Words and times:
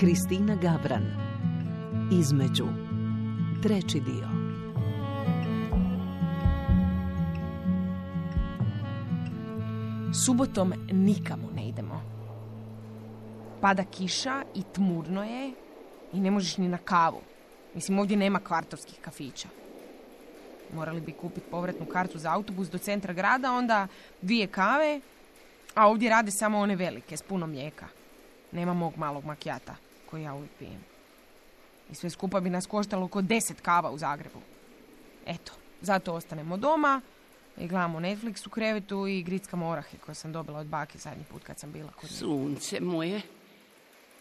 Kristina 0.00 0.54
Gabran 0.54 1.04
Između 2.12 2.66
Treći 3.62 4.00
dio 4.00 4.28
Subotom 10.24 10.72
nikamo 10.92 11.50
ne 11.54 11.68
idemo. 11.68 12.02
Pada 13.60 13.84
kiša 13.84 14.42
i 14.54 14.62
tmurno 14.72 15.24
je 15.24 15.52
i 16.12 16.20
ne 16.20 16.30
možeš 16.30 16.56
ni 16.56 16.68
na 16.68 16.78
kavu. 16.78 17.20
Mislim, 17.74 17.98
ovdje 17.98 18.16
nema 18.16 18.38
kvartovskih 18.38 18.98
kafića. 19.00 19.48
Morali 20.74 21.00
bi 21.00 21.12
kupiti 21.12 21.50
povratnu 21.50 21.86
kartu 21.86 22.18
za 22.18 22.32
autobus 22.32 22.68
do 22.68 22.78
centra 22.78 23.12
grada, 23.12 23.52
onda 23.52 23.86
dvije 24.22 24.46
kave, 24.46 25.00
a 25.74 25.88
ovdje 25.88 26.10
rade 26.10 26.30
samo 26.30 26.58
one 26.58 26.76
velike, 26.76 27.16
s 27.16 27.22
puno 27.22 27.46
mlijeka. 27.46 27.86
Nema 28.52 28.74
mog 28.74 28.92
malog 28.96 29.24
makijata, 29.24 29.76
koji 30.10 30.22
ja 30.22 30.34
uvijek 30.34 30.50
pijem. 30.58 30.84
I 31.90 31.94
sve 31.94 32.10
skupa 32.10 32.40
bi 32.40 32.50
nas 32.50 32.66
koštalo 32.66 33.04
oko 33.04 33.22
deset 33.22 33.60
kava 33.60 33.90
u 33.90 33.98
Zagrebu. 33.98 34.40
Eto, 35.26 35.52
zato 35.80 36.14
ostanemo 36.14 36.56
doma 36.56 37.00
i 37.56 37.68
gledamo 37.68 38.00
Netflix 38.00 38.46
u 38.46 38.50
krevetu 38.50 39.06
i 39.06 39.22
grickamo 39.22 39.68
orahe 39.68 39.98
koje 39.98 40.14
sam 40.14 40.32
dobila 40.32 40.58
od 40.58 40.66
bake 40.66 40.98
zadnji 40.98 41.24
put 41.30 41.44
kad 41.44 41.58
sam 41.58 41.72
bila 41.72 41.92
kod 41.92 42.10
nje. 42.10 42.16
Sunce 42.16 42.80
moje, 42.80 43.22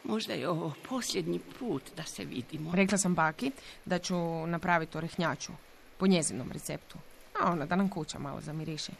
možda 0.03 0.33
je 0.33 0.49
ovo 0.49 0.73
posljednji 0.89 1.39
put 1.59 1.83
da 1.97 2.03
se 2.03 2.25
vidimo. 2.25 2.71
Rekla 2.75 2.97
sam 2.97 3.15
baki 3.15 3.51
da 3.85 3.99
ću 3.99 4.47
napraviti 4.47 4.97
orehnjaču 4.97 5.53
po 5.97 6.07
njezinom 6.07 6.51
receptu. 6.51 6.97
A 7.41 7.51
ona 7.51 7.65
da 7.65 7.75
nam 7.75 7.89
kuća 7.89 8.19
malo 8.19 8.41
zamiriše. 8.41 8.91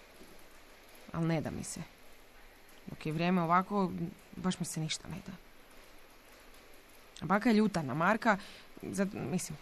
Ali 1.11 1.27
ne 1.27 1.41
da 1.41 1.51
mi 1.51 1.63
se. 1.63 1.81
Dok 2.87 3.05
je 3.05 3.11
vrijeme 3.11 3.41
ovako, 3.41 3.91
baš 4.35 4.59
mi 4.59 4.65
se 4.65 4.79
ništa 4.79 5.07
ne 5.07 5.17
da. 5.25 5.44
A 7.21 7.25
baka 7.25 7.49
je 7.49 7.55
ljuta 7.55 7.81
na 7.81 7.93
Marka, 7.93 8.37
zato, 8.81 9.17
mislim, 9.17 9.57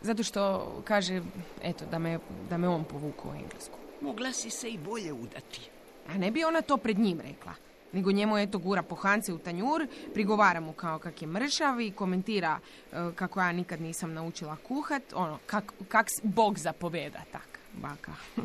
zato 0.00 0.22
što 0.22 0.82
kaže, 0.84 1.22
eto, 1.62 1.84
da 1.90 1.98
me, 1.98 2.18
da 2.50 2.58
me 2.58 2.68
on 2.68 2.84
povuku 2.84 3.28
u 3.28 3.34
Englesku. 3.34 3.78
Mogla 4.00 4.32
si 4.32 4.50
se 4.50 4.70
i 4.70 4.78
bolje 4.78 5.12
udati. 5.12 5.70
A 6.08 6.18
ne 6.18 6.30
bi 6.30 6.44
ona 6.44 6.62
to 6.62 6.76
pred 6.76 6.98
njim 6.98 7.20
rekla. 7.20 7.54
Nego 7.92 8.12
njemu 8.12 8.38
eto 8.38 8.58
gura 8.58 8.82
pohance 8.82 9.32
u 9.32 9.38
tanjur, 9.38 9.86
prigovara 10.14 10.60
mu 10.60 10.72
kao 10.72 10.98
kak 10.98 11.22
je 11.22 11.28
mršav 11.28 11.80
i 11.80 11.90
komentira 11.90 12.58
e, 12.92 12.96
kako 13.14 13.40
ja 13.40 13.52
nikad 13.52 13.80
nisam 13.80 14.12
naučila 14.12 14.56
kuhat. 14.56 15.02
Ono, 15.14 15.38
kak, 15.46 15.72
kak 15.88 16.06
Bog 16.22 16.58
zapoveda, 16.58 17.22
tak, 17.32 17.58
baka. 17.72 18.12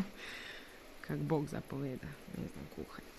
kak 1.08 1.18
Bog 1.18 1.48
zapoveda, 1.48 2.08
ne 2.38 2.48
znam 2.54 2.66
kuhat. 2.76 3.13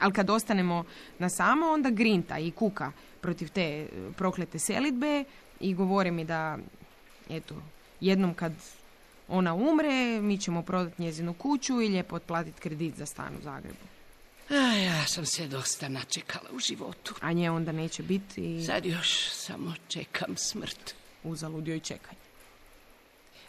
Ali 0.00 0.12
kad 0.12 0.30
ostanemo 0.30 0.84
na 1.18 1.28
samo, 1.28 1.66
onda 1.66 1.90
grinta 1.90 2.38
i 2.38 2.50
kuka 2.50 2.92
protiv 3.20 3.48
te 3.48 3.62
e, 3.62 3.88
proklete 4.16 4.58
selitbe 4.58 5.24
i 5.60 5.74
govori 5.74 6.10
mi 6.10 6.24
da, 6.24 6.58
eto, 7.30 7.54
jednom 8.00 8.34
kad 8.34 8.52
ona 9.28 9.54
umre, 9.54 10.20
mi 10.20 10.38
ćemo 10.38 10.62
prodati 10.62 11.02
njezinu 11.02 11.34
kuću 11.34 11.80
i 11.80 11.88
lijepo 11.88 12.16
otplatiti 12.16 12.60
kredit 12.60 12.96
za 12.96 13.06
stan 13.06 13.36
u 13.38 13.42
Zagrebu. 13.42 13.90
A 14.50 14.74
ja 14.74 15.06
sam 15.06 15.26
se 15.26 15.46
dosta 15.46 15.88
načekala 15.88 16.48
u 16.52 16.58
životu. 16.58 17.14
A 17.20 17.32
nje 17.32 17.50
onda 17.50 17.72
neće 17.72 18.02
biti 18.02 18.56
i 18.56 18.64
Sad 18.64 18.86
još 18.86 19.30
samo 19.30 19.74
čekam 19.88 20.36
smrt. 20.36 20.94
uzaludio 21.24 21.74
i 21.74 21.80
čekanje. 21.80 22.20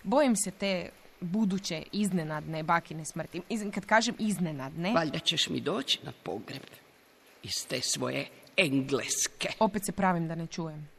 Bojim 0.03 0.35
se 0.35 0.51
te 0.51 0.89
buduće 1.21 1.83
iznenadne 1.91 2.63
bakine 2.63 3.05
smrti. 3.05 3.41
Kad 3.73 3.85
kažem 3.85 4.15
iznenadne, 4.19 4.93
Valjda 4.93 5.19
ćeš 5.19 5.49
mi 5.49 5.59
doći 5.61 5.99
na 6.03 6.11
pogreb 6.23 6.63
iz 7.43 7.67
te 7.67 7.81
svoje 7.81 8.27
engleske. 8.57 9.49
opet 9.59 9.85
se 9.85 9.91
pravim 9.91 10.27
da 10.27 10.35
ne 10.35 10.47
čujem. 10.47 10.89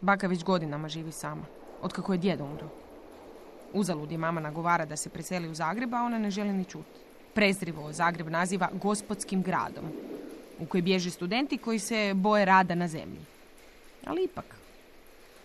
Baka 0.00 0.26
već 0.26 0.44
godinama 0.44 0.88
živi 0.88 1.12
sama, 1.12 1.44
otkako 1.82 2.12
je 2.12 2.18
djed 2.18 2.40
umro. 2.40 2.68
Uzalud 3.72 4.12
je 4.12 4.18
mama 4.18 4.40
nagovara 4.40 4.84
da 4.84 4.96
se 4.96 5.08
preseli 5.10 5.48
u 5.48 5.54
Zagreb, 5.54 5.94
a 5.94 6.02
ona 6.02 6.18
ne 6.18 6.30
želi 6.30 6.52
ni 6.52 6.64
čuti. 6.64 7.00
Prezrivo 7.34 7.92
Zagreb 7.92 8.28
naziva 8.28 8.68
gospodskim 8.72 9.42
gradom, 9.42 9.84
u 10.58 10.66
koji 10.66 10.82
bježe 10.82 11.10
studenti 11.10 11.58
koji 11.58 11.78
se 11.78 12.14
boje 12.14 12.44
rada 12.44 12.74
na 12.74 12.88
zemlji. 12.88 13.20
Ali 14.04 14.24
ipak, 14.24 14.55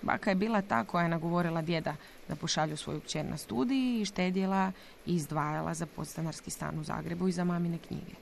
baka 0.01 0.31
je 0.31 0.35
bila 0.35 0.61
ta 0.61 0.83
koja 0.83 1.03
je 1.03 1.09
nagovorila 1.09 1.61
djeda 1.61 1.95
da 2.27 2.35
pošalju 2.35 2.77
svoju 2.77 2.99
kćer 2.99 3.25
na 3.25 3.37
studij 3.37 4.01
i 4.01 4.05
štedjela 4.05 4.71
i 5.05 5.15
izdvajala 5.15 5.73
za 5.73 5.85
podstanarski 5.85 6.51
stan 6.51 6.79
u 6.79 6.83
Zagrebu 6.83 7.27
i 7.27 7.31
za 7.31 7.43
mamine 7.43 7.77
knjige. 7.77 8.13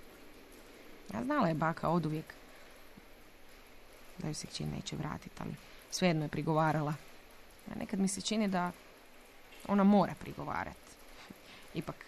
A 1.13 1.23
znala 1.23 1.47
je 1.47 1.53
baka 1.53 1.89
oduvijek 1.89 2.33
da 4.17 4.27
ju 4.27 4.33
se 4.33 4.47
kćer 4.47 4.67
neće 4.67 4.95
vratiti, 4.95 5.35
ali 5.39 5.55
svejedno 5.91 6.25
je 6.25 6.29
prigovarala. 6.29 6.93
A 7.71 7.79
nekad 7.79 7.99
mi 7.99 8.07
se 8.07 8.21
čini 8.21 8.47
da 8.47 8.71
ona 9.67 9.83
mora 9.83 10.13
prigovarati. 10.19 10.89
Ipak, 11.73 12.05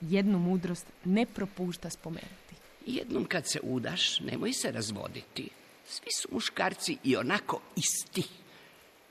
jednu 0.00 0.38
mudrost 0.38 0.86
ne 1.04 1.26
propušta 1.26 1.90
spomenuti. 1.90 2.54
Jednom 2.86 3.24
kad 3.24 3.46
se 3.46 3.60
udaš, 3.62 4.20
nemoj 4.20 4.52
se 4.52 4.72
razvoditi. 4.72 5.48
Svi 5.92 6.10
su 6.10 6.28
muškarci 6.32 6.98
i 7.04 7.16
onako 7.16 7.60
isti. 7.76 8.24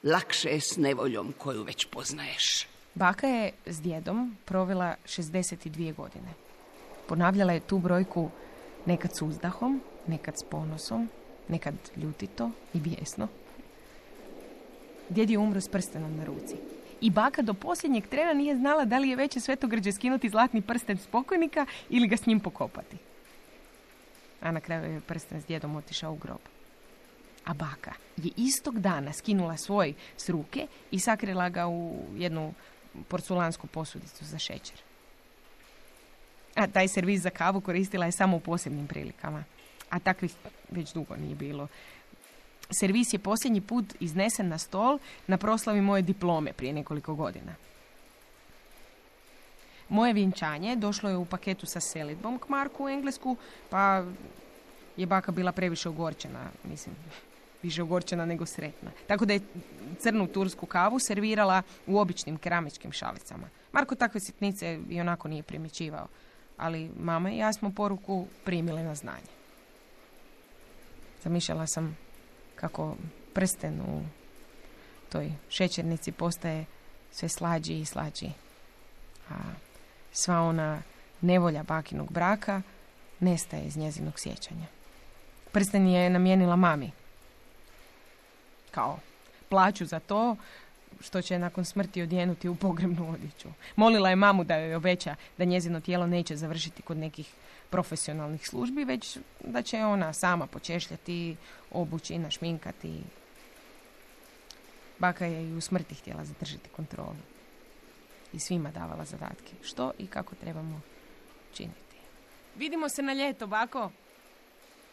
Lakše 0.03 0.49
je 0.49 0.61
s 0.61 0.77
nevoljom 0.77 1.33
koju 1.37 1.63
već 1.63 1.85
poznaješ. 1.85 2.67
Baka 2.95 3.27
je 3.27 3.51
s 3.65 3.81
djedom 3.81 4.37
provela 4.45 4.95
62 5.05 5.95
godine. 5.95 6.33
Ponavljala 7.07 7.53
je 7.53 7.59
tu 7.59 7.77
brojku 7.77 8.29
nekad 8.85 9.15
s 9.15 9.21
uzdahom, 9.21 9.81
nekad 10.07 10.37
s 10.37 10.43
ponosom, 10.43 11.09
nekad 11.47 11.75
ljutito 11.97 12.51
i 12.73 12.79
bijesno. 12.79 13.27
Djed 15.09 15.29
je 15.29 15.37
umro 15.37 15.61
s 15.61 15.67
prstenom 15.67 16.17
na 16.17 16.25
ruci. 16.25 16.55
I 17.01 17.09
baka 17.09 17.41
do 17.41 17.53
posljednjeg 17.53 18.07
trena 18.07 18.33
nije 18.33 18.55
znala 18.55 18.85
da 18.85 18.97
li 18.97 19.09
je 19.09 19.15
veće 19.15 19.39
svetogrđe 19.39 19.91
skinuti 19.91 20.29
zlatni 20.29 20.61
prsten 20.61 20.97
s 20.97 21.07
pokojnika 21.07 21.65
ili 21.89 22.07
ga 22.07 22.17
s 22.17 22.25
njim 22.25 22.39
pokopati. 22.39 22.97
A 24.41 24.51
na 24.51 24.59
kraju 24.59 24.93
je 24.93 25.01
prsten 25.01 25.41
s 25.41 25.45
djedom 25.45 25.75
otišao 25.75 26.13
u 26.13 26.15
grob. 26.15 26.39
A 27.45 27.53
baka 27.53 27.93
je 28.17 28.31
istog 28.37 28.79
dana 28.79 29.13
skinula 29.13 29.57
svoj 29.57 29.93
s 30.17 30.29
ruke 30.29 30.67
i 30.91 30.99
sakrila 30.99 31.49
ga 31.49 31.67
u 31.67 32.05
jednu 32.15 32.53
porculansku 33.07 33.67
posudicu 33.67 34.25
za 34.25 34.39
šećer. 34.39 34.81
A 36.55 36.67
taj 36.67 36.87
servis 36.87 37.21
za 37.21 37.29
kavu 37.29 37.61
koristila 37.61 38.05
je 38.05 38.11
samo 38.11 38.37
u 38.37 38.39
posebnim 38.39 38.87
prilikama. 38.87 39.43
A 39.89 39.99
takvih 39.99 40.31
već 40.69 40.93
dugo 40.93 41.15
nije 41.15 41.35
bilo. 41.35 41.67
Servis 42.79 43.13
je 43.13 43.19
posljednji 43.19 43.61
put 43.61 43.85
iznesen 43.99 44.47
na 44.47 44.57
stol 44.57 44.99
na 45.27 45.37
proslavi 45.37 45.81
moje 45.81 46.01
diplome 46.01 46.53
prije 46.53 46.73
nekoliko 46.73 47.15
godina. 47.15 47.55
Moje 49.89 50.13
vjenčanje 50.13 50.75
došlo 50.75 51.09
je 51.09 51.17
u 51.17 51.25
paketu 51.25 51.65
sa 51.65 51.79
selitbom 51.79 52.39
k 52.39 52.49
Marku 52.49 52.83
u 52.85 52.89
Englesku, 52.89 53.37
pa 53.69 54.05
je 54.97 55.05
baka 55.05 55.31
bila 55.31 55.51
previše 55.51 55.89
ogorčena, 55.89 56.49
mislim, 56.63 56.95
više 57.63 57.83
ogorčena 57.83 58.25
nego 58.25 58.45
sretna. 58.45 58.91
Tako 59.07 59.25
da 59.25 59.33
je 59.33 59.39
crnu 59.99 60.27
tursku 60.27 60.65
kavu 60.65 60.99
servirala 60.99 61.61
u 61.87 61.99
običnim 61.99 62.37
keramičkim 62.37 62.91
šalicama. 62.91 63.49
Marko 63.71 63.95
takve 63.95 64.19
sitnice 64.19 64.79
i 64.89 65.01
onako 65.01 65.27
nije 65.27 65.43
primjećivao, 65.43 66.07
ali 66.57 66.91
mama 66.99 67.31
i 67.31 67.37
ja 67.37 67.53
smo 67.53 67.71
poruku 67.71 68.27
primile 68.43 68.83
na 68.83 68.95
znanje. 68.95 69.31
Zamišljala 71.23 71.67
sam 71.67 71.97
kako 72.55 72.95
prsten 73.33 73.81
u 73.81 74.01
toj 75.09 75.31
šećernici 75.49 76.11
postaje 76.11 76.65
sve 77.11 77.29
slađi 77.29 77.79
i 77.79 77.85
slađi. 77.85 78.29
A 79.29 79.33
sva 80.11 80.41
ona 80.41 80.81
nevolja 81.21 81.63
bakinog 81.63 82.11
braka 82.11 82.61
nestaje 83.19 83.63
iz 83.63 83.77
njezinog 83.77 84.19
sjećanja. 84.19 84.65
Prsten 85.51 85.87
je 85.87 86.09
namijenila 86.09 86.55
mami. 86.55 86.91
Kao 88.71 88.99
plaću 89.49 89.85
za 89.85 89.99
to 89.99 90.35
što 90.99 91.21
će 91.21 91.39
nakon 91.39 91.65
smrti 91.65 92.01
odjenuti 92.01 92.49
u 92.49 92.55
pogrebnu 92.55 93.13
odjeću. 93.13 93.47
Molila 93.75 94.09
je 94.09 94.15
mamu 94.15 94.43
da 94.43 94.55
joj 94.55 94.75
obeća 94.75 95.15
da 95.37 95.45
njezino 95.45 95.79
tijelo 95.79 96.07
neće 96.07 96.35
završiti 96.35 96.81
kod 96.81 96.97
nekih 96.97 97.33
profesionalnih 97.69 98.47
službi, 98.47 98.83
već 98.83 99.17
da 99.43 99.61
će 99.61 99.85
ona 99.85 100.13
sama 100.13 100.47
počešljati, 100.47 101.35
obući, 101.71 102.17
našminkati. 102.17 103.01
Baka 104.99 105.25
je 105.25 105.49
i 105.49 105.55
u 105.55 105.61
smrti 105.61 105.95
htjela 105.95 106.25
zadržati 106.25 106.69
kontrolu. 106.69 107.15
I 108.33 108.39
svima 108.39 108.71
davala 108.71 109.05
zadatke. 109.05 109.51
Što 109.63 109.91
i 109.99 110.07
kako 110.07 110.35
trebamo 110.35 110.81
činiti. 111.53 111.95
Vidimo 112.55 112.89
se 112.89 113.01
na 113.01 113.13
ljeto, 113.13 113.47
bako. 113.47 113.91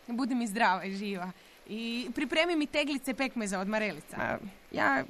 Budi 0.06 0.34
mi 0.34 0.46
zdrava 0.46 0.84
i 0.84 0.94
živa. 0.94 1.32
I 1.68 2.10
pripremi 2.14 2.56
mi 2.56 2.66
teglice 2.66 3.14
pekmeza 3.14 3.60
od 3.60 3.68
marelica. 3.68 4.38
Ja, 4.72 5.04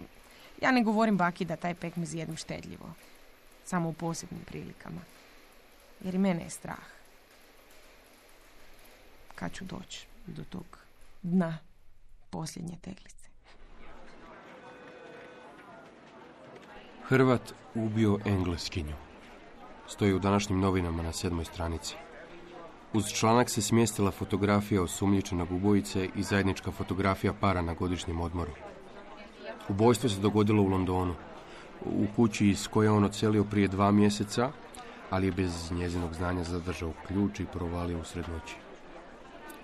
ja 0.60 0.72
ne 0.72 0.82
govorim 0.82 1.16
baki 1.16 1.44
da 1.44 1.56
taj 1.56 1.74
pekmez 1.74 2.14
jedem 2.14 2.36
štedljivo. 2.36 2.92
Samo 3.64 3.88
u 3.88 3.92
posebnim 3.92 4.44
prilikama. 4.44 5.00
Jer 6.04 6.14
i 6.14 6.18
mene 6.18 6.42
je 6.42 6.50
strah. 6.50 6.84
Kad 9.34 9.52
ću 9.52 9.64
doći 9.64 10.06
do 10.26 10.44
tog 10.44 10.78
dna 11.22 11.58
posljednje 12.30 12.76
teglice. 12.82 13.28
Hrvat 17.08 17.54
ubio 17.74 18.18
Engleskinju. 18.24 18.96
Stoji 19.86 20.12
u 20.12 20.18
današnjim 20.18 20.60
novinama 20.60 21.02
na 21.02 21.12
sedmoj 21.12 21.44
stranici. 21.44 21.96
Uz 22.92 23.06
članak 23.12 23.50
se 23.50 23.62
smjestila 23.62 24.10
fotografija 24.10 24.82
osumnjičenog 24.82 25.52
ubojice 25.52 26.08
i 26.16 26.22
zajednička 26.22 26.70
fotografija 26.70 27.32
para 27.40 27.62
na 27.62 27.74
godišnjem 27.74 28.20
odmoru. 28.20 28.50
Ubojstvo 29.68 30.08
se 30.08 30.20
dogodilo 30.20 30.62
u 30.62 30.68
Londonu, 30.68 31.14
u 31.84 32.06
kući 32.16 32.48
iz 32.48 32.68
koje 32.68 32.90
on 32.90 33.04
ocelio 33.04 33.44
prije 33.44 33.68
dva 33.68 33.90
mjeseca, 33.92 34.50
ali 35.10 35.26
je 35.26 35.32
bez 35.32 35.72
njezinog 35.72 36.14
znanja 36.14 36.44
zadržao 36.44 36.92
ključ 37.06 37.40
i 37.40 37.46
provalio 37.52 38.00
u 38.00 38.04
srednoći. 38.04 38.56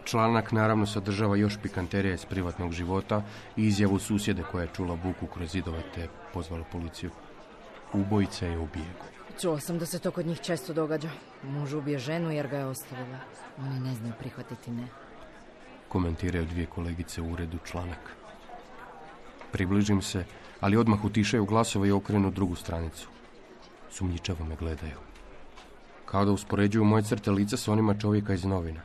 Članak 0.05 0.53
naravno 0.53 0.87
sadržava 0.87 1.37
još 1.37 1.59
pikanterija 1.63 2.15
iz 2.15 2.25
privatnog 2.25 2.73
života 2.73 3.23
i 3.57 3.67
izjavu 3.67 3.99
susjede 3.99 4.43
koja 4.53 4.63
je 4.63 4.75
čula 4.77 4.97
buku 4.97 5.27
kroz 5.27 5.51
zidove 5.51 5.83
te 5.95 6.09
pozvala 6.35 6.65
policiju. 6.73 7.11
Ubojica 7.93 8.47
je 8.47 8.59
u 8.59 8.69
bijegu. 8.73 9.14
Čula 9.41 9.61
sam 9.61 9.79
da 9.79 9.87
se 9.87 9.99
to 9.99 10.11
kod 10.11 10.27
njih 10.27 10.41
često 10.41 10.73
događa. 10.73 11.11
Muž 11.43 11.75
ubije 11.75 11.99
ženu 11.99 12.31
jer 12.31 12.49
ga 12.49 12.57
je 12.57 12.67
ostavila. 12.67 13.19
Oni 13.59 13.81
ne 13.81 13.95
znaju 13.95 14.13
prihvatiti 14.19 14.71
ne. 14.71 14.87
Komentiraju 15.89 16.47
dvije 16.47 16.67
kolegice 16.67 17.23
u 17.23 17.33
uredu 17.33 17.59
članak. 17.65 18.17
Približim 19.53 20.03
se, 20.03 20.25
ali 20.61 20.77
odmah 20.77 21.05
utišaju 21.05 21.45
glasove 21.45 21.89
i 21.89 21.93
okrenu 21.93 22.31
drugu 22.31 22.55
stranicu. 22.55 23.09
Sumnjičavo 23.91 24.45
me 24.45 24.57
gledaju. 24.57 24.99
Kao 26.05 26.25
da 26.25 26.33
uspoređuju 26.33 26.85
moje 26.85 27.03
crte 27.03 27.31
lica 27.31 27.57
s 27.57 27.69
onima 27.69 27.99
čovjeka 27.99 28.35
iz 28.35 28.45
novina. 28.45 28.81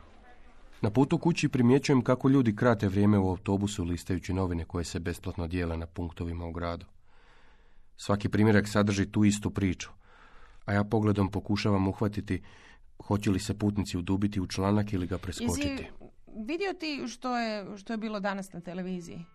Na 0.82 0.90
putu 0.90 1.18
kući 1.18 1.50
primjećujem 1.50 2.02
kako 2.02 2.30
ljudi 2.30 2.56
krate 2.56 2.88
vrijeme 2.88 3.18
u 3.18 3.30
autobusu 3.30 3.84
listajući 3.84 4.34
novine 4.34 4.66
koje 4.66 4.84
se 4.84 5.00
besplatno 5.00 5.48
dijele 5.48 5.78
na 5.78 5.86
punktovima 5.86 6.46
u 6.46 6.52
gradu. 6.52 6.86
Svaki 7.98 8.30
primjerak 8.30 8.68
sadrži 8.68 9.12
tu 9.12 9.26
istu 9.26 9.50
priču, 9.50 9.90
a 10.70 10.74
ja 10.74 10.84
pogledom 10.84 11.32
pokušavam 11.32 11.88
uhvatiti 11.88 12.42
hoće 13.04 13.32
li 13.32 13.40
se 13.40 13.58
putnici 13.58 13.98
udubiti 13.98 14.42
u 14.42 14.48
članak 14.48 14.94
ili 14.94 15.08
ga 15.08 15.18
preskočiti. 15.18 15.68
Jesi 15.68 15.86
vidio 16.46 16.74
ti 16.74 17.04
što 17.08 17.38
je, 17.38 17.78
što 17.78 17.94
je 17.94 17.98
bilo 17.98 18.20
danas 18.20 18.54
na 18.54 18.62
televiziji? 18.62 19.26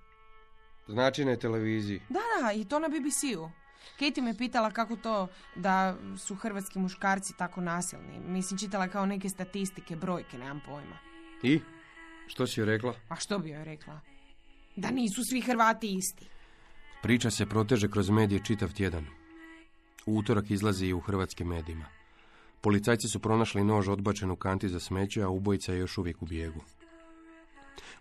Znači 0.89 1.25
na 1.25 1.37
televiziji. 1.37 2.01
Da, 2.09 2.21
da, 2.43 2.53
i 2.53 2.65
to 2.65 2.79
na 2.79 2.89
BBC-u. 2.89 3.51
Katie 3.99 4.23
me 4.23 4.37
pitala 4.37 4.71
kako 4.71 4.97
to 4.97 5.29
da 5.57 5.97
su 6.19 6.35
hrvatski 6.35 6.79
muškarci 6.79 7.33
tako 7.39 7.61
nasilni. 7.61 8.21
Mislim, 8.27 8.59
čitala 8.59 8.89
kao 8.89 9.07
neke 9.07 9.29
statistike, 9.29 9.97
brojke, 9.97 10.39
nemam 10.39 10.61
pojma. 10.67 10.99
I? 11.43 11.61
Što 12.27 12.47
si 12.47 12.61
joj 12.61 12.67
rekla? 12.67 12.95
A 13.09 13.17
što 13.17 13.39
bi 13.39 13.51
joj 13.51 13.65
rekla? 13.65 14.01
Da 14.77 14.91
nisu 14.91 15.25
svi 15.25 15.41
Hrvati 15.41 15.97
isti. 15.97 16.27
Priča 17.03 17.31
se 17.31 17.47
proteže 17.47 17.91
kroz 17.91 18.11
medije 18.11 18.45
čitav 18.45 18.73
tjedan. 18.73 19.24
U 20.06 20.19
utorak 20.19 20.51
izlazi 20.51 20.87
i 20.87 20.95
u 20.95 21.01
hrvatskim 21.01 21.49
medijima. 21.49 21.87
Policajci 22.61 23.09
su 23.09 23.21
pronašli 23.21 23.65
nož 23.65 23.89
odbačen 23.89 24.31
u 24.31 24.37
kanti 24.37 24.69
za 24.69 24.81
smeće, 24.81 25.23
a 25.23 25.29
ubojica 25.29 25.73
je 25.73 25.79
još 25.79 25.99
uvijek 25.99 26.23
u 26.23 26.27
bijegu. 26.27 26.65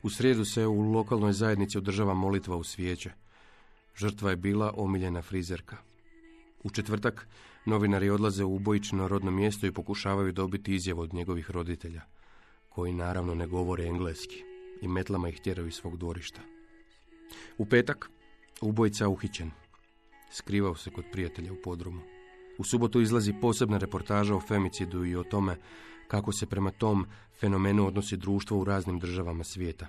U 0.04 0.10
srijedu 0.10 0.46
se 0.46 0.68
u 0.68 0.82
lokalnoj 0.82 1.34
zajednici 1.34 1.78
održava 1.78 2.14
molitva 2.14 2.56
u 2.56 2.64
svijeće. 2.64 3.12
Žrtva 3.96 4.30
je 4.30 4.36
bila 4.36 4.74
omiljena 4.78 5.22
frizerka. 5.22 5.78
U 6.64 6.70
četvrtak 6.70 7.28
novinari 7.66 8.10
odlaze 8.10 8.44
u 8.44 8.56
ubojično 8.56 9.08
rodno 9.08 9.32
mjesto 9.32 9.68
i 9.68 9.72
pokušavaju 9.72 10.32
dobiti 10.32 10.76
izjavu 10.76 11.02
od 11.02 11.14
njegovih 11.14 11.52
roditelja, 11.52 12.02
koji 12.70 12.94
naravno 12.94 13.36
ne 13.36 13.48
govore 13.48 13.86
engleski 13.86 14.44
i 14.82 14.88
metlama 14.88 15.30
ih 15.30 15.40
tjeraju 15.44 15.68
iz 15.68 15.74
svog 15.74 15.98
dvorišta. 15.98 16.42
U 17.58 17.66
petak 17.66 18.10
ubojica 18.62 19.08
uhićen. 19.08 19.52
Skrivao 20.34 20.76
se 20.76 20.92
kod 20.92 21.06
prijatelja 21.12 21.54
u 21.54 21.62
podrumu. 21.64 22.02
U 22.58 22.64
subotu 22.64 23.02
izlazi 23.02 23.34
posebna 23.42 23.78
reportaža 23.78 24.36
o 24.36 24.40
femicidu 24.40 25.06
i 25.06 25.16
o 25.16 25.24
tome 25.24 25.58
kako 26.08 26.32
se 26.32 26.46
prema 26.46 26.72
tom 26.72 27.06
fenomenu 27.40 27.88
odnosi 27.88 28.18
društvo 28.18 28.58
u 28.58 28.64
raznim 28.64 29.00
državama 29.00 29.44
svijeta. 29.44 29.88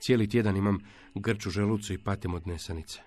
Cijeli 0.00 0.28
tjedan 0.28 0.56
imam 0.56 0.78
grču 1.14 1.50
želucu 1.50 1.92
i 1.92 1.98
patim 1.98 2.34
od 2.34 2.46
nesanice. 2.46 3.00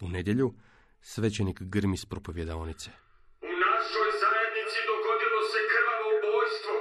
U 0.00 0.08
nedjelju 0.08 0.54
svećenik 1.00 1.62
grmi 1.62 1.96
s 1.96 2.04
propovjedaonice. 2.04 2.90
U 3.50 3.54
našoj 3.66 4.10
zajednici 4.22 4.78
dogodilo 4.90 5.40
se 5.52 5.60
krvavo 5.72 6.08
ubojstvo. 6.18 6.76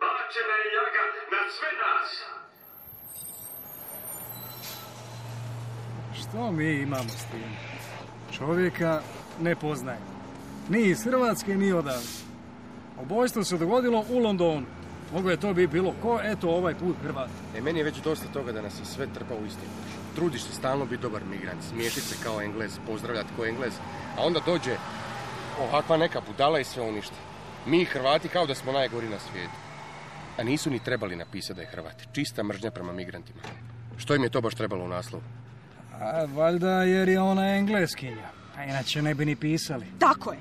Bačena 0.00 0.56
je 0.60 0.66
ljaga 0.74 1.04
na 1.32 1.42
sve 1.56 1.70
nas. 1.82 2.10
Što 6.34 6.52
mi 6.52 6.72
imamo 6.72 7.08
s 7.08 7.24
tim? 7.30 7.50
Čovjeka 8.32 9.00
ne 9.40 9.56
poznaje. 9.56 9.98
Ni 10.68 10.82
iz 10.82 11.04
Hrvatske, 11.04 11.56
ni 11.56 11.72
odavde. 11.72 12.08
Ubojstvo 13.02 13.44
se 13.44 13.58
dogodilo 13.58 14.04
u 14.10 14.18
Londonu. 14.18 14.66
Moglo 15.12 15.30
je 15.30 15.40
to 15.40 15.54
bi 15.54 15.66
bilo 15.66 15.94
ko, 16.02 16.20
eto 16.22 16.50
ovaj 16.50 16.74
put 16.74 16.96
Hrvat. 17.02 17.30
E, 17.56 17.60
meni 17.60 17.78
je 17.78 17.84
već 17.84 17.96
dosta 17.96 18.26
toga 18.32 18.52
da 18.52 18.62
nas 18.62 18.80
je 18.80 18.84
sve 18.84 19.06
trpa 19.14 19.34
u 19.34 19.46
isti. 19.46 19.66
Trudiš 20.14 20.42
se 20.42 20.52
stalno 20.52 20.84
biti 20.84 21.02
dobar 21.02 21.22
migrant, 21.24 21.62
smiješiti 21.62 22.06
se 22.06 22.24
kao 22.24 22.42
englez, 22.42 22.78
pozdravljati 22.86 23.28
kao 23.36 23.46
englez, 23.46 23.72
a 24.18 24.22
onda 24.26 24.40
dođe 24.46 24.76
ovakva 25.60 25.96
neka 25.96 26.20
budala 26.26 26.60
i 26.60 26.64
sve 26.64 26.82
uništi. 26.82 27.16
Mi 27.66 27.84
Hrvati 27.84 28.28
kao 28.28 28.46
da 28.46 28.54
smo 28.54 28.72
najgori 28.72 29.08
na 29.08 29.18
svijetu. 29.18 29.58
A 30.38 30.42
nisu 30.42 30.70
ni 30.70 30.84
trebali 30.84 31.16
napisati 31.16 31.54
da 31.56 31.62
je 31.62 31.68
Hrvat. 31.68 32.02
Čista 32.12 32.42
mržnja 32.42 32.70
prema 32.70 32.92
migrantima. 32.92 33.40
Što 33.96 34.14
im 34.14 34.22
je 34.22 34.30
to 34.30 34.40
baš 34.40 34.54
trebalo 34.54 34.84
u 34.84 34.88
naslovu? 34.88 35.43
A 36.00 36.24
valjda 36.34 36.82
jer 36.82 37.08
je 37.08 37.20
ona 37.20 37.56
engleskinja. 37.56 38.28
A 38.56 38.64
inače 38.64 39.02
ne 39.02 39.14
bi 39.14 39.24
ni 39.24 39.36
pisali. 39.36 39.86
Tako 39.98 40.32
je. 40.32 40.38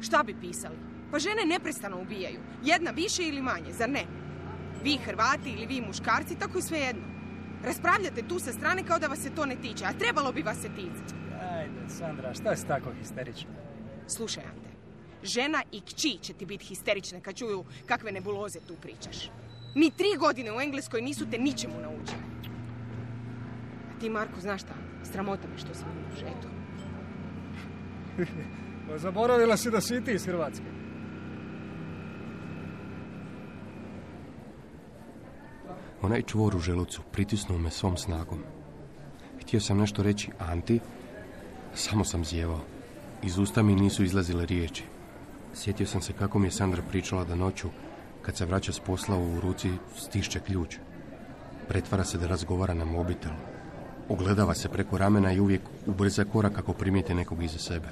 Šta 0.00 0.22
bi 0.22 0.34
pisali? 0.40 0.76
Pa 1.10 1.18
žene 1.18 1.44
neprestano 1.46 2.00
ubijaju. 2.00 2.40
Jedna 2.64 2.90
više 2.90 3.22
ili 3.22 3.42
manje, 3.42 3.72
zar 3.72 3.90
ne? 3.90 4.04
Vi 4.84 4.98
Hrvati 5.04 5.50
ili 5.50 5.66
vi 5.66 5.80
muškarci, 5.80 6.38
tako 6.38 6.58
je 6.58 6.62
sve 6.62 6.78
jedno. 6.78 7.02
Raspravljate 7.64 8.22
tu 8.28 8.38
sa 8.38 8.52
strane 8.52 8.84
kao 8.84 8.98
da 8.98 9.06
vas 9.06 9.18
se 9.18 9.30
to 9.30 9.46
ne 9.46 9.56
tiče, 9.56 9.84
a 9.84 9.92
trebalo 9.92 10.32
bi 10.32 10.42
vas 10.42 10.56
se 10.56 10.68
ticati. 10.68 11.14
Ajde, 11.52 11.88
Sandra, 11.88 12.34
šta 12.34 12.56
si 12.56 12.66
tako 12.66 12.92
histerična? 12.98 13.50
Slušaj, 14.06 14.44
Ante. 14.44 14.68
Žena 15.22 15.62
i 15.72 15.80
kći 15.80 16.18
će 16.22 16.32
ti 16.32 16.46
biti 16.46 16.64
histerične 16.64 17.20
kad 17.20 17.34
čuju 17.34 17.64
kakve 17.86 18.12
nebuloze 18.12 18.58
tu 18.60 18.74
pričaš. 18.82 19.30
Ni 19.74 19.90
tri 19.90 20.08
godine 20.18 20.52
u 20.52 20.60
Engleskoj 20.60 21.02
nisu 21.02 21.30
te 21.30 21.38
ničemu 21.38 21.74
naučili. 21.80 22.37
Ti, 24.00 24.10
Marko, 24.10 24.40
znaš 24.40 24.60
šta? 24.60 24.74
Sramota 25.12 25.48
me 25.48 25.58
što 25.58 25.74
sam 25.74 25.88
u 26.12 26.16
žetu. 26.16 26.48
Pa 28.88 28.98
zaboravila 28.98 29.56
si 29.56 29.70
da 29.70 29.80
si 29.80 30.04
ti 30.04 30.12
iz 30.12 30.26
Hrvatske. 30.26 30.64
Onaj 36.02 36.22
čvor 36.22 36.56
u 36.56 36.58
želucu 36.58 37.02
pritisnuo 37.12 37.58
me 37.58 37.70
svom 37.70 37.96
snagom. 37.96 38.38
Htio 39.42 39.60
sam 39.60 39.78
nešto 39.78 40.02
reći 40.02 40.30
Anti, 40.38 40.80
samo 41.74 42.04
sam 42.04 42.24
zjevao. 42.24 42.60
Iz 43.22 43.38
usta 43.38 43.62
mi 43.62 43.74
nisu 43.74 44.04
izlazile 44.04 44.46
riječi. 44.46 44.84
Sjetio 45.54 45.86
sam 45.86 46.00
se 46.00 46.12
kako 46.12 46.38
mi 46.38 46.46
je 46.46 46.50
Sandra 46.50 46.82
pričala 46.90 47.24
da 47.24 47.34
noću, 47.34 47.68
kad 48.22 48.36
se 48.36 48.46
vraća 48.46 48.72
s 48.72 48.80
posla 48.80 49.18
u 49.18 49.40
ruci, 49.40 49.70
stišće 49.96 50.40
ključ. 50.40 50.76
Pretvara 51.68 52.04
se 52.04 52.18
da 52.18 52.26
razgovara 52.26 52.74
na 52.74 52.84
mobitel. 52.84 53.32
Ogledava 54.08 54.54
se 54.54 54.68
preko 54.68 54.98
ramena 54.98 55.32
i 55.32 55.40
uvijek 55.40 55.62
ubrza 55.86 56.24
korak 56.24 56.58
ako 56.58 56.72
primijete 56.72 57.14
nekog 57.14 57.42
iza 57.42 57.58
sebe. 57.58 57.88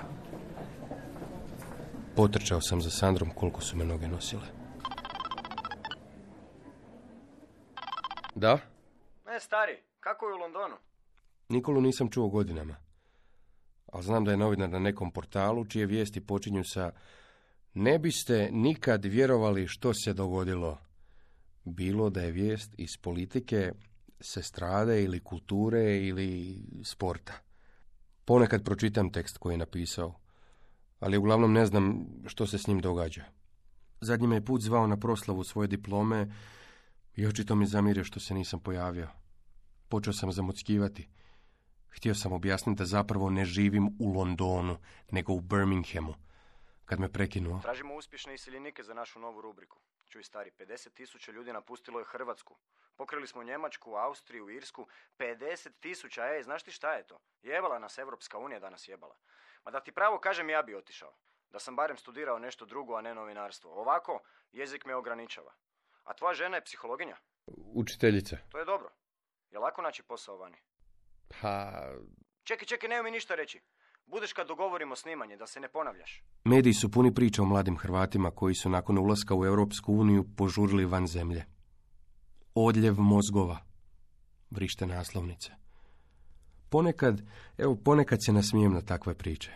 Potrčao 2.17 2.61
sam 2.61 2.81
za 2.81 2.91
Sandrom 2.91 3.31
koliko 3.31 3.61
su 3.61 3.77
me 3.77 3.85
noge 3.85 4.09
nosile. 4.09 4.47
Da? 8.35 8.59
E, 9.37 9.41
stari, 9.41 9.83
kako 10.01 10.27
je 10.27 10.35
u 10.35 10.39
Londonu? 10.39 10.77
Nikolu 11.49 11.81
nisam 11.81 12.11
čuo 12.11 12.29
godinama. 12.29 12.77
Ali 13.93 14.03
znam 14.03 14.25
da 14.25 14.31
je 14.31 14.37
novinar 14.37 14.69
na 14.69 14.79
nekom 14.79 15.11
portalu 15.11 15.65
čije 15.65 15.87
vijesti 15.87 16.27
počinju 16.27 16.65
sa 16.65 16.91
Ne 17.75 17.99
biste 17.99 18.49
nikad 18.53 19.05
vjerovali 19.05 19.67
što 19.67 19.95
se 19.95 20.13
dogodilo. 20.13 20.79
Bilo 21.65 22.11
da 22.11 22.21
je 22.21 22.33
vijest 22.33 22.75
iz 22.79 22.97
politike, 23.03 23.73
se 24.21 24.43
strade 24.43 25.05
ili 25.05 25.21
kulture 25.21 26.07
ili 26.07 26.63
sporta. 26.85 27.33
Ponekad 28.25 28.65
pročitam 28.65 29.13
tekst 29.13 29.39
koji 29.39 29.55
je 29.55 29.59
napisao, 29.59 30.21
ali 31.01 31.17
uglavnom 31.17 31.53
ne 31.53 31.67
znam 31.67 32.07
što 32.27 32.47
se 32.47 32.59
s 32.59 32.67
njim 32.67 32.81
događa. 32.81 33.25
Zadnji 34.01 34.27
me 34.27 34.37
je 34.37 34.45
put 34.45 34.61
zvao 34.63 34.87
na 34.87 34.97
proslavu 34.97 35.45
svoje 35.45 35.69
diplome 35.69 36.33
i 37.15 37.27
očito 37.27 37.55
mi 37.55 37.67
zamire 37.67 38.05
što 38.05 38.21
se 38.21 38.35
nisam 38.35 38.61
pojavio. 38.61 39.09
Počeo 39.89 40.13
sam 40.13 40.33
zamuckivati. 40.33 41.09
Htio 41.89 42.15
sam 42.15 42.33
objasniti 42.33 42.79
da 42.79 42.85
zapravo 42.85 43.31
ne 43.31 43.45
živim 43.45 43.97
u 43.99 44.13
Londonu, 44.13 44.77
nego 45.11 45.33
u 45.33 45.41
Birminghamu. 45.41 46.15
Kad 46.85 47.01
me 47.01 47.13
prekinuo, 47.13 47.61
Tražimo 47.63 47.95
uspješne 47.95 48.35
iseljenike 48.35 48.83
za 48.83 48.95
našu 48.95 49.21
novu 49.21 49.41
rubriku. 49.41 49.79
Čuj 50.09 50.23
stari, 50.23 50.51
50 50.51 50.93
tisuća 50.93 51.33
ljudi 51.33 51.53
napustilo 51.53 51.99
je 51.99 52.05
Hrvatsku. 52.05 52.57
Pokrili 52.97 53.27
smo 53.27 53.43
Njemačku, 53.43 53.95
Austriju, 53.95 54.51
Irsku. 54.51 54.87
50 55.19 55.71
tisuća, 55.81 56.27
ej, 56.35 56.43
znaš 56.43 56.63
ti 56.63 56.71
šta 56.71 56.93
je 56.93 57.07
to? 57.07 57.21
Jebala 57.43 57.79
nas 57.79 57.99
Evropska 57.99 58.39
unija 58.39 58.61
danas 58.61 58.89
jebala. 58.89 59.17
Ma 59.65 59.71
da 59.71 59.81
ti 59.81 59.93
pravo 59.93 60.19
kažem, 60.19 60.51
ja 60.51 60.63
bi 60.63 60.75
otišao. 60.75 61.17
Da 61.51 61.59
sam 61.59 61.77
barem 61.77 61.97
studirao 61.97 62.39
nešto 62.39 62.65
drugo, 62.65 62.95
a 62.95 63.01
ne 63.01 63.15
novinarstvo. 63.15 63.73
Ovako, 63.73 64.21
jezik 64.53 64.85
me 64.85 64.95
ograničava. 64.95 65.55
A 66.05 66.15
tvoja 66.15 66.35
žena 66.35 66.57
je 66.57 66.65
psihologinja? 66.65 67.17
Učiteljica. 67.75 68.37
To 68.49 68.59
je 68.59 68.65
dobro. 68.65 68.91
Je 69.51 69.59
lako 69.59 69.83
naći 69.83 70.03
posao 70.03 70.37
vani? 70.37 70.59
Pa... 71.41 71.73
Čekaj, 72.45 72.67
čekaj, 72.67 72.89
nemoj 72.89 73.03
mi 73.03 73.11
ništa 73.11 73.35
reći. 73.35 73.61
Budeš 74.07 74.33
kad 74.33 74.49
dogovorimo 74.49 74.97
snimanje, 74.97 75.37
da 75.37 75.47
se 75.47 75.61
ne 75.61 75.69
ponavljaš. 75.69 76.23
Mediji 76.45 76.75
su 76.75 76.91
puni 76.91 77.15
priča 77.15 77.43
o 77.43 77.47
mladim 77.47 77.77
Hrvatima 77.77 78.31
koji 78.31 78.55
su 78.55 78.69
nakon 78.69 78.99
ulaska 78.99 79.35
u 79.35 79.45
Europsku 79.45 79.95
uniju 79.95 80.25
požurili 80.37 80.85
van 80.85 81.07
zemlje. 81.07 81.45
Odljev 82.55 83.01
mozgova. 83.01 83.59
Vrište 84.51 84.87
naslovnice. 84.87 85.53
Ponekad, 86.69 87.23
evo 87.59 87.77
ponekad 87.77 88.25
se 88.25 88.33
nasmijem 88.33 88.73
na 88.73 88.81
takve 88.81 89.15
priče. 89.15 89.53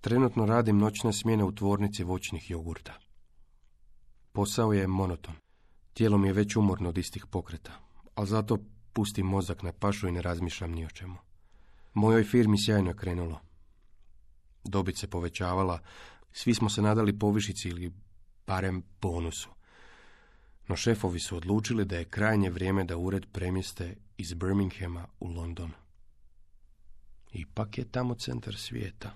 Trenutno 0.00 0.46
radim 0.46 0.78
noćne 0.78 1.12
smjene 1.12 1.44
u 1.44 1.52
tvornici 1.52 2.04
voćnih 2.04 2.50
jogurta. 2.50 2.94
Posao 4.32 4.72
je 4.72 4.86
monoton. 4.86 5.34
Tijelo 5.92 6.18
mi 6.18 6.28
je 6.28 6.32
već 6.32 6.56
umorno 6.56 6.88
od 6.88 6.98
istih 6.98 7.26
pokreta, 7.26 7.72
ali 8.14 8.26
zato 8.26 8.58
pustim 8.92 9.26
mozak 9.26 9.62
na 9.62 9.72
pašu 9.72 10.08
i 10.08 10.12
ne 10.12 10.22
razmišljam 10.22 10.72
ni 10.72 10.84
o 10.84 10.88
čemu. 10.88 11.16
Mojoj 11.94 12.24
firmi 12.24 12.58
sjajno 12.58 12.90
je 12.90 12.96
krenulo. 12.96 13.40
Dobit 14.64 14.98
se 14.98 15.06
povećavala, 15.06 15.78
svi 16.32 16.54
smo 16.54 16.70
se 16.70 16.82
nadali 16.82 17.18
povišici 17.18 17.68
ili 17.68 17.92
barem 18.46 18.82
bonusu. 19.00 19.48
No 20.68 20.76
šefovi 20.76 21.20
su 21.20 21.36
odlučili 21.36 21.84
da 21.84 21.96
je 21.96 22.04
krajnje 22.04 22.50
vrijeme 22.50 22.84
da 22.84 22.96
ured 22.96 23.26
premjeste 23.32 23.96
iz 24.16 24.34
Birminghama 24.34 25.06
u 25.20 25.28
London. 25.28 25.70
Ipak 27.32 27.78
je 27.78 27.84
tamo 27.84 28.14
centar 28.14 28.56
svijeta. 28.56 29.10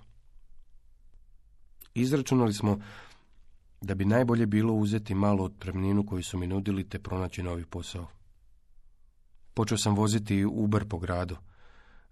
Izračunali 1.95 2.53
smo 2.53 2.79
da 3.81 3.95
bi 3.95 4.05
najbolje 4.05 4.47
bilo 4.47 4.75
uzeti 4.75 5.15
malo 5.15 5.45
otpremninu 5.45 6.07
koju 6.07 6.23
su 6.23 6.39
mi 6.39 6.47
nudili 6.47 6.89
te 6.89 6.99
pronaći 6.99 7.43
novi 7.43 7.65
posao. 7.65 8.07
Počeo 9.55 9.79
sam 9.79 9.97
voziti 9.97 10.45
Uber 10.45 10.89
po 10.89 10.99
gradu, 10.99 11.37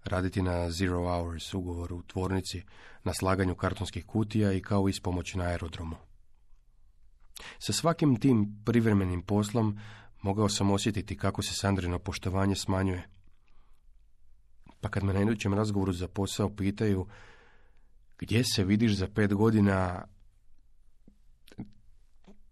raditi 0.07 0.41
na 0.41 0.71
Zero 0.71 0.99
Hours 0.99 1.53
ugovoru 1.53 1.97
u 1.97 2.03
tvornici, 2.03 2.63
na 3.03 3.13
slaganju 3.13 3.55
kartonskih 3.55 4.05
kutija 4.05 4.53
i 4.53 4.61
kao 4.61 4.89
ispomoć 4.89 5.33
na 5.33 5.43
aerodromu. 5.43 5.95
Sa 7.59 7.73
svakim 7.73 8.19
tim 8.19 8.61
privremenim 8.65 9.21
poslom 9.21 9.79
mogao 10.21 10.49
sam 10.49 10.71
osjetiti 10.71 11.17
kako 11.17 11.41
se 11.41 11.53
Sandrino 11.53 11.99
poštovanje 11.99 12.55
smanjuje. 12.55 13.09
Pa 14.81 14.89
kad 14.89 15.03
me 15.03 15.13
na 15.13 15.21
idućem 15.21 15.53
razgovoru 15.53 15.93
za 15.93 16.07
posao 16.07 16.55
pitaju 16.55 17.07
gdje 18.17 18.43
se 18.43 18.63
vidiš 18.63 18.95
za 18.95 19.07
pet 19.07 19.33
godina, 19.33 20.05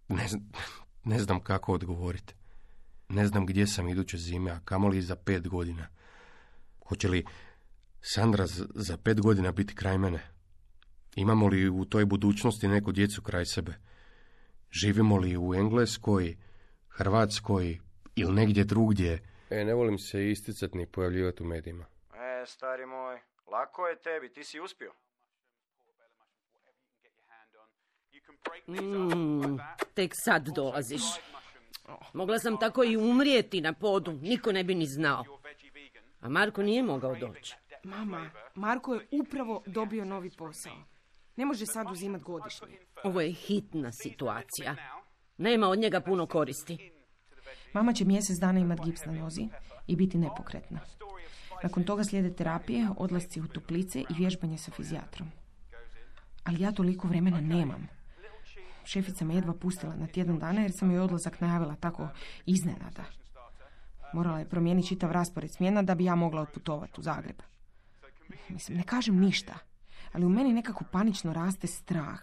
ne, 0.08 0.28
ne 1.04 1.20
znam 1.20 1.40
kako 1.40 1.74
odgovoriti. 1.74 2.34
Ne 3.10 3.28
znam 3.28 3.46
gdje 3.46 3.68
sam 3.68 3.88
iduće 3.88 4.18
zime, 4.18 4.52
a 4.52 4.60
kamoli 4.60 5.02
za 5.02 5.16
pet 5.16 5.48
godina. 5.48 5.88
Hoće 6.90 7.08
li 7.08 7.26
Sandra 8.02 8.46
za 8.76 8.98
pet 8.98 9.22
godina 9.22 9.52
biti 9.52 9.76
kraj 9.76 9.98
mene? 9.98 10.20
Imamo 11.16 11.48
li 11.48 11.70
u 11.70 11.86
toj 11.86 12.06
budućnosti 12.06 12.68
neku 12.68 12.92
djecu 12.92 13.22
kraj 13.22 13.46
sebe? 13.46 13.74
Živimo 14.72 15.18
li 15.18 15.38
u 15.38 15.56
Engleskoj, 15.56 16.38
Hrvatskoj 16.90 17.80
ili 18.16 18.34
negdje 18.34 18.64
drugdje? 18.64 19.20
E, 19.50 19.66
ne 19.66 19.74
volim 19.74 19.98
se 19.98 20.30
isticati 20.30 20.78
ni 20.78 20.86
pojavljivati 20.86 21.44
u 21.44 21.46
medijima. 21.46 21.86
E, 22.14 22.46
stari 22.46 22.86
moj, 22.86 23.20
lako 23.48 23.88
je 23.88 24.02
tebi, 24.02 24.34
ti 24.34 24.44
si 24.44 24.60
uspio. 24.60 24.94
Mm, 28.68 29.58
tek 29.94 30.12
sad 30.14 30.48
dolaziš. 30.56 31.02
Mogla 32.14 32.40
sam 32.40 32.60
tako 32.60 32.84
i 32.84 32.98
umrijeti 32.98 33.62
na 33.62 33.74
podu, 33.74 34.12
niko 34.12 34.52
ne 34.52 34.64
bi 34.64 34.76
ni 34.76 34.86
znao. 34.86 35.24
A 36.26 36.30
Marko 36.30 36.64
nije 36.64 36.84
mogao 36.84 37.16
doći. 37.16 37.56
Mama, 37.84 38.30
Marko 38.56 38.94
je 38.94 39.08
upravo 39.12 39.64
dobio 39.66 40.06
novi 40.06 40.30
posao. 40.38 40.74
Ne 41.36 41.46
može 41.46 41.66
sad 41.66 41.92
uzimat 41.92 42.22
godišnje. 42.22 42.78
Ovo 43.04 43.22
je 43.22 43.32
hitna 43.32 43.92
situacija. 43.92 44.76
Nema 45.38 45.68
od 45.68 45.80
njega 45.80 46.02
puno 46.02 46.26
koristi. 46.26 46.92
Mama 47.74 47.94
će 47.94 48.06
mjesec 48.06 48.40
dana 48.40 48.60
imat 48.60 48.80
gips 48.86 49.06
na 49.06 49.12
nozi 49.12 49.48
i 49.88 49.96
biti 49.96 50.18
nepokretna. 50.18 50.80
Nakon 51.64 51.84
toga 51.84 52.04
slijede 52.04 52.36
terapije, 52.36 52.88
odlasci 52.98 53.42
u 53.42 53.48
toplice 53.48 54.00
i 54.00 54.14
vježbanje 54.18 54.58
sa 54.58 54.72
fizijatrom. 54.72 55.32
Ali 56.44 56.62
ja 56.62 56.72
toliko 56.72 57.08
vremena 57.08 57.42
nemam. 57.42 57.88
Šefica 58.84 59.26
me 59.26 59.36
jedva 59.36 59.54
pustila 59.54 59.96
na 59.96 60.08
tjedan 60.08 60.40
dana 60.40 60.62
jer 60.62 60.72
sam 60.80 60.92
joj 60.92 61.00
odlazak 61.00 61.42
najavila 61.42 61.76
tako 61.76 62.08
iznenada. 62.46 63.06
Morala 64.16 64.40
je 64.40 64.50
promijeniti 64.50 64.88
čitav 64.88 65.12
raspored 65.12 65.52
smjena 65.52 65.82
da 65.82 65.96
bi 65.96 66.06
ja 66.06 66.16
mogla 66.16 66.42
otputovati 66.42 67.00
u 67.00 67.04
Zagreb. 67.04 67.42
Mislim, 68.50 68.78
ne 68.78 68.84
kažem 68.84 69.20
ništa, 69.20 69.54
ali 70.14 70.26
u 70.26 70.30
meni 70.30 70.54
nekako 70.54 70.84
panično 70.92 71.34
raste 71.34 71.68
strah. 71.68 72.22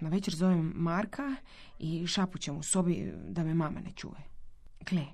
Na 0.00 0.08
večer 0.08 0.34
zovem 0.34 0.72
Marka 0.76 1.34
i 1.78 2.06
šapućem 2.06 2.56
u 2.56 2.62
sobi 2.62 3.12
da 3.28 3.44
me 3.44 3.54
mama 3.54 3.80
ne 3.80 3.92
čuje. 3.92 4.22
Gle, 4.80 5.06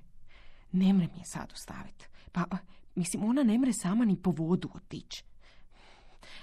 ne 0.73 0.93
mre 0.93 1.09
mi 1.13 1.19
je 1.19 1.25
sad 1.25 1.53
ostaviti. 1.53 2.07
Pa, 2.33 2.45
mislim, 2.95 3.25
ona 3.25 3.43
ne 3.43 3.59
mre 3.59 3.73
sama 3.73 4.05
ni 4.05 4.23
po 4.23 4.31
vodu 4.31 4.71
otići. 4.75 5.25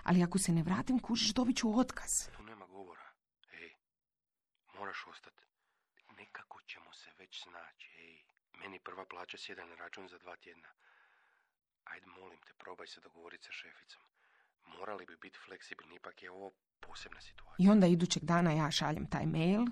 Ali 0.04 0.24
ako 0.24 0.38
se 0.40 0.52
ne 0.52 0.64
vratim, 0.64 1.00
kužiš, 1.00 1.34
dobit 1.34 1.58
ću 1.58 1.80
otkaz. 1.80 2.30
Tu 2.38 2.44
nema 2.44 2.66
govora. 2.66 3.08
Ej, 3.54 3.70
moraš 4.80 5.06
ostati. 5.10 5.44
Nekako 6.18 6.62
ćemo 6.62 6.94
se 6.94 7.10
već 7.20 7.44
snaći, 7.44 7.88
ej. 7.98 8.33
Meni 8.60 8.80
prva 8.80 9.06
plaća 9.06 9.38
sjeda 9.38 9.66
na 9.66 9.76
račun 9.76 10.08
za 10.08 10.18
dva 10.18 10.36
tjedna. 10.36 10.68
Ajde, 11.84 12.06
molim 12.06 12.38
te, 12.38 12.54
probaj 12.58 12.88
se 12.88 13.02
dogovoriti 13.02 13.44
sa 13.44 13.52
šeficom. 13.52 14.02
Morali 14.80 15.06
bi 15.06 15.16
biti 15.18 15.38
fleksibilni, 15.46 15.96
ipak 15.96 16.24
je 16.24 16.32
ovo 16.32 16.52
posebna 16.80 17.22
situacija. 17.22 17.66
I 17.66 17.70
onda 17.70 17.88
idućeg 17.88 18.24
dana 18.24 18.52
ja 18.52 18.72
šaljem 18.72 19.08
taj 19.08 19.26
mail 19.26 19.66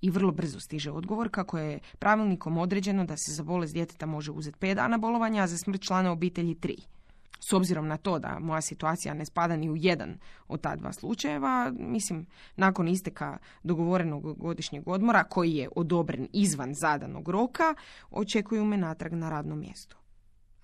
i 0.00 0.10
vrlo 0.10 0.32
brzo 0.32 0.60
stiže 0.60 0.90
odgovor 0.90 1.28
kako 1.30 1.58
je 1.58 1.80
pravilnikom 1.98 2.58
određeno 2.58 3.04
da 3.04 3.16
se 3.16 3.32
za 3.32 3.42
bolest 3.42 3.74
djeteta 3.74 4.06
može 4.06 4.30
uzeti 4.30 4.58
5 4.58 4.74
dana 4.74 4.98
bolovanja, 4.98 5.42
a 5.42 5.46
za 5.46 5.58
smrt 5.58 5.82
člana 5.82 6.12
obitelji 6.12 6.54
3. 6.54 6.97
S 7.40 7.52
obzirom 7.52 7.88
na 7.88 7.96
to 7.96 8.18
da 8.18 8.38
moja 8.38 8.60
situacija 8.60 9.14
ne 9.14 9.24
spada 9.24 9.56
ni 9.56 9.70
u 9.70 9.76
jedan 9.76 10.18
od 10.48 10.60
ta 10.60 10.76
dva 10.76 10.92
slučajeva, 10.92 11.72
mislim, 11.78 12.26
nakon 12.56 12.88
isteka 12.88 13.38
dogovorenog 13.62 14.38
godišnjeg 14.38 14.88
odmora, 14.88 15.24
koji 15.24 15.52
je 15.52 15.68
odobren 15.76 16.28
izvan 16.32 16.74
zadanog 16.74 17.28
roka, 17.28 17.74
očekuju 18.10 18.64
me 18.64 18.76
natrag 18.76 19.12
na 19.12 19.30
radnom 19.30 19.60
mjestu. 19.60 19.96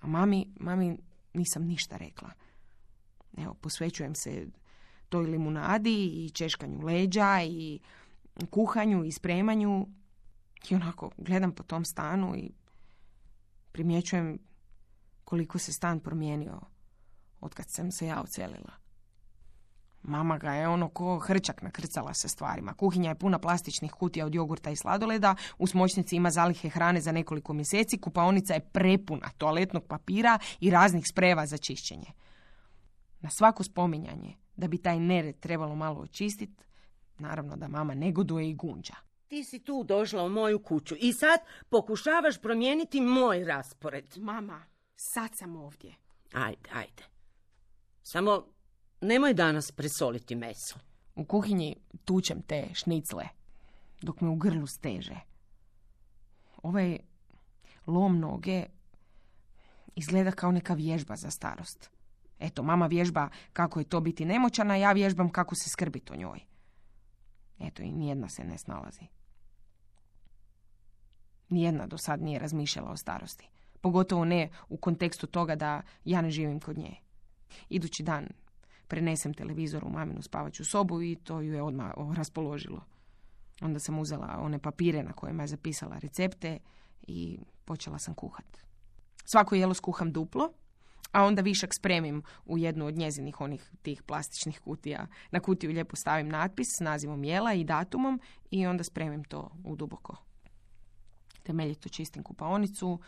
A 0.01 0.07
mami, 0.07 0.53
mami 0.59 0.97
nisam 1.33 1.63
ništa 1.63 1.97
rekla. 1.97 2.29
Evo, 3.37 3.53
posvećujem 3.53 4.15
se 4.15 4.47
toj 5.09 5.25
limunadi 5.25 6.25
i 6.25 6.29
češkanju 6.29 6.81
leđa 6.81 7.41
i 7.43 7.79
kuhanju 8.49 9.03
i 9.03 9.11
spremanju. 9.11 9.87
I 10.69 10.75
onako 10.75 11.11
gledam 11.17 11.51
po 11.51 11.63
tom 11.63 11.85
stanu 11.85 12.35
i 12.35 12.51
primjećujem 13.71 14.39
koliko 15.25 15.59
se 15.59 15.73
stan 15.73 15.99
promijenio 15.99 16.61
od 17.41 17.53
kad 17.53 17.69
sam 17.69 17.91
se 17.91 18.07
ja 18.07 18.21
ocelila. 18.21 18.85
Mama 20.03 20.37
ga 20.37 20.53
je 20.53 20.67
ono 20.67 20.89
ko 20.89 21.19
hrčak 21.19 21.61
nakrcala 21.61 22.13
sa 22.13 22.27
stvarima. 22.27 22.73
Kuhinja 22.73 23.09
je 23.09 23.19
puna 23.19 23.39
plastičnih 23.39 23.91
kutija 23.91 24.25
od 24.25 24.35
jogurta 24.35 24.69
i 24.69 24.75
sladoleda, 24.75 25.35
u 25.57 25.67
smočnici 25.67 26.15
ima 26.15 26.31
zalihe 26.31 26.69
hrane 26.69 27.01
za 27.01 27.11
nekoliko 27.11 27.53
mjeseci, 27.53 27.97
kupaonica 27.97 28.53
je 28.53 28.59
prepuna 28.59 29.29
toaletnog 29.37 29.85
papira 29.87 30.39
i 30.59 30.69
raznih 30.69 31.03
spreva 31.11 31.45
za 31.45 31.57
čišćenje. 31.57 32.11
Na 33.21 33.29
svako 33.29 33.63
spominjanje 33.63 34.35
da 34.57 34.67
bi 34.67 34.77
taj 34.77 34.99
nered 34.99 35.39
trebalo 35.39 35.75
malo 35.75 35.99
očistiti, 35.99 36.63
naravno 37.17 37.55
da 37.55 37.67
mama 37.67 37.93
negoduje 37.93 38.49
i 38.49 38.55
gunđa. 38.55 38.95
Ti 39.27 39.43
si 39.43 39.59
tu 39.59 39.83
došla 39.83 40.23
u 40.23 40.29
moju 40.29 40.59
kuću 40.59 40.95
i 40.99 41.13
sad 41.13 41.39
pokušavaš 41.69 42.41
promijeniti 42.41 43.01
moj 43.01 43.43
raspored. 43.43 44.17
Mama, 44.17 44.63
sad 44.95 45.29
sam 45.35 45.55
ovdje. 45.55 45.95
Ajde, 46.33 46.69
ajde. 46.73 47.03
Samo 48.03 48.45
nemoj 49.01 49.33
danas 49.33 49.71
presoliti 49.71 50.35
meso. 50.35 50.75
U 51.15 51.25
kuhinji 51.25 51.75
tučem 52.05 52.41
te 52.41 52.67
šnicle, 52.73 53.27
dok 54.01 54.21
me 54.21 54.29
u 54.29 54.35
grlu 54.35 54.67
steže. 54.67 55.15
Ovaj 56.63 56.99
lom 57.87 58.19
noge 58.19 58.65
izgleda 59.95 60.31
kao 60.31 60.51
neka 60.51 60.73
vježba 60.73 61.15
za 61.15 61.31
starost. 61.31 61.89
Eto, 62.39 62.63
mama 62.63 62.87
vježba 62.87 63.29
kako 63.53 63.79
je 63.79 63.89
to 63.89 64.01
biti 64.01 64.25
nemoćana, 64.25 64.73
a 64.73 64.77
ja 64.77 64.91
vježbam 64.91 65.29
kako 65.29 65.55
se 65.55 65.69
skrbiti 65.69 66.13
o 66.13 66.15
njoj. 66.15 66.39
Eto, 67.59 67.83
i 67.83 67.91
nijedna 67.91 68.29
se 68.29 68.43
ne 68.43 68.57
snalazi. 68.57 69.07
Nijedna 71.49 71.87
do 71.87 71.97
sad 71.97 72.21
nije 72.21 72.39
razmišljala 72.39 72.91
o 72.91 72.97
starosti. 72.97 73.49
Pogotovo 73.85 74.25
ne 74.25 74.49
u 74.69 74.77
kontekstu 74.77 75.27
toga 75.27 75.55
da 75.55 75.81
ja 76.05 76.21
ne 76.21 76.29
živim 76.29 76.59
kod 76.59 76.77
nje. 76.77 76.95
Idući 77.69 78.03
dan 78.03 78.27
prenesem 78.87 79.33
televizor 79.33 79.83
u 79.85 79.89
maminu 79.89 80.21
spavaću 80.21 80.65
sobu 80.65 81.01
i 81.01 81.15
to 81.15 81.41
ju 81.41 81.53
je 81.53 81.61
odmah 81.61 81.91
raspoložilo. 82.15 82.81
Onda 83.61 83.79
sam 83.79 83.99
uzela 83.99 84.39
one 84.41 84.59
papire 84.59 85.03
na 85.03 85.13
kojima 85.13 85.43
je 85.43 85.47
zapisala 85.47 85.97
recepte 85.97 86.59
i 87.07 87.39
počela 87.65 87.99
sam 87.99 88.13
kuhat. 88.13 88.57
Svako 89.25 89.55
jelo 89.55 89.73
skuham 89.73 90.11
duplo, 90.11 90.53
a 91.11 91.23
onda 91.23 91.41
višak 91.41 91.69
spremim 91.79 92.23
u 92.45 92.57
jednu 92.57 92.85
od 92.85 92.97
njezinih 92.97 93.41
onih 93.41 93.71
tih 93.81 94.03
plastičnih 94.03 94.59
kutija. 94.59 95.07
Na 95.31 95.39
kutiju 95.39 95.71
lijepo 95.71 95.95
stavim 95.95 96.29
natpis 96.29 96.67
s 96.79 96.83
nazivom 96.83 97.23
jela 97.23 97.53
i 97.53 97.63
datumom 97.63 98.21
i 98.51 98.67
onda 98.67 98.83
spremim 98.83 99.23
to 99.23 99.51
u 99.63 99.75
duboko. 99.75 100.15
Temeljito 101.43 101.89
čistim 101.89 102.23
kupaonicu, 102.23 102.99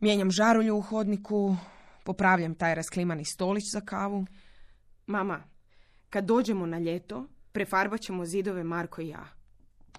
mijenjam 0.00 0.30
žarulju 0.30 0.76
u 0.76 0.80
hodniku, 0.80 1.56
popravljam 2.04 2.54
taj 2.54 2.74
rasklimani 2.74 3.24
stolić 3.24 3.64
za 3.72 3.80
kavu. 3.80 4.26
Mama, 5.06 5.44
kad 6.10 6.24
dođemo 6.24 6.66
na 6.66 6.78
ljeto, 6.78 7.26
prefarbat 7.52 8.00
ćemo 8.00 8.24
zidove 8.24 8.64
Marko 8.64 9.00
i 9.00 9.08
ja. 9.08 9.28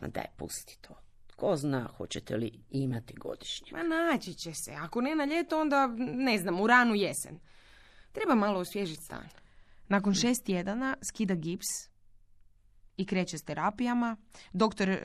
Ma 0.02 0.08
daj, 0.08 0.26
pusti 0.38 0.78
to. 0.82 0.96
Ko 1.36 1.56
zna 1.56 1.90
hoćete 1.98 2.38
li 2.38 2.64
imati 2.70 3.14
godišnje. 3.14 3.72
Ma 3.72 3.84
naći 3.84 4.34
će 4.34 4.54
se. 4.54 4.74
Ako 4.74 5.02
ne 5.02 5.16
na 5.16 5.26
ljeto, 5.26 5.62
onda 5.62 5.88
ne 5.98 6.38
znam, 6.38 6.62
u 6.62 6.68
ranu 6.68 6.96
jesen. 6.96 7.40
Treba 8.12 8.36
malo 8.36 8.60
osvježiti 8.60 9.04
stan. 9.04 9.28
Nakon 9.88 10.14
šest 10.14 10.46
tjedana 10.46 10.98
skida 11.10 11.36
gips 11.36 11.68
i 12.98 13.06
kreće 13.06 13.38
s 13.38 13.44
terapijama. 13.44 14.18
Doktor 14.54 14.90
e, 14.90 15.00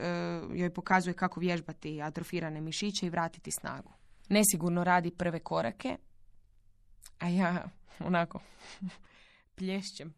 joj 0.53 0.73
pokazuje 0.73 1.13
kako 1.13 1.39
vježbati 1.39 2.01
atrofirane 2.01 2.61
mišiće 2.61 3.05
i 3.05 3.09
vratiti 3.09 3.51
snagu. 3.51 3.91
Nesigurno 4.29 4.83
radi 4.83 5.11
prve 5.11 5.39
korake, 5.39 5.97
a 7.19 7.29
ja 7.29 7.69
onako 7.99 8.39
plješćem 9.55 10.13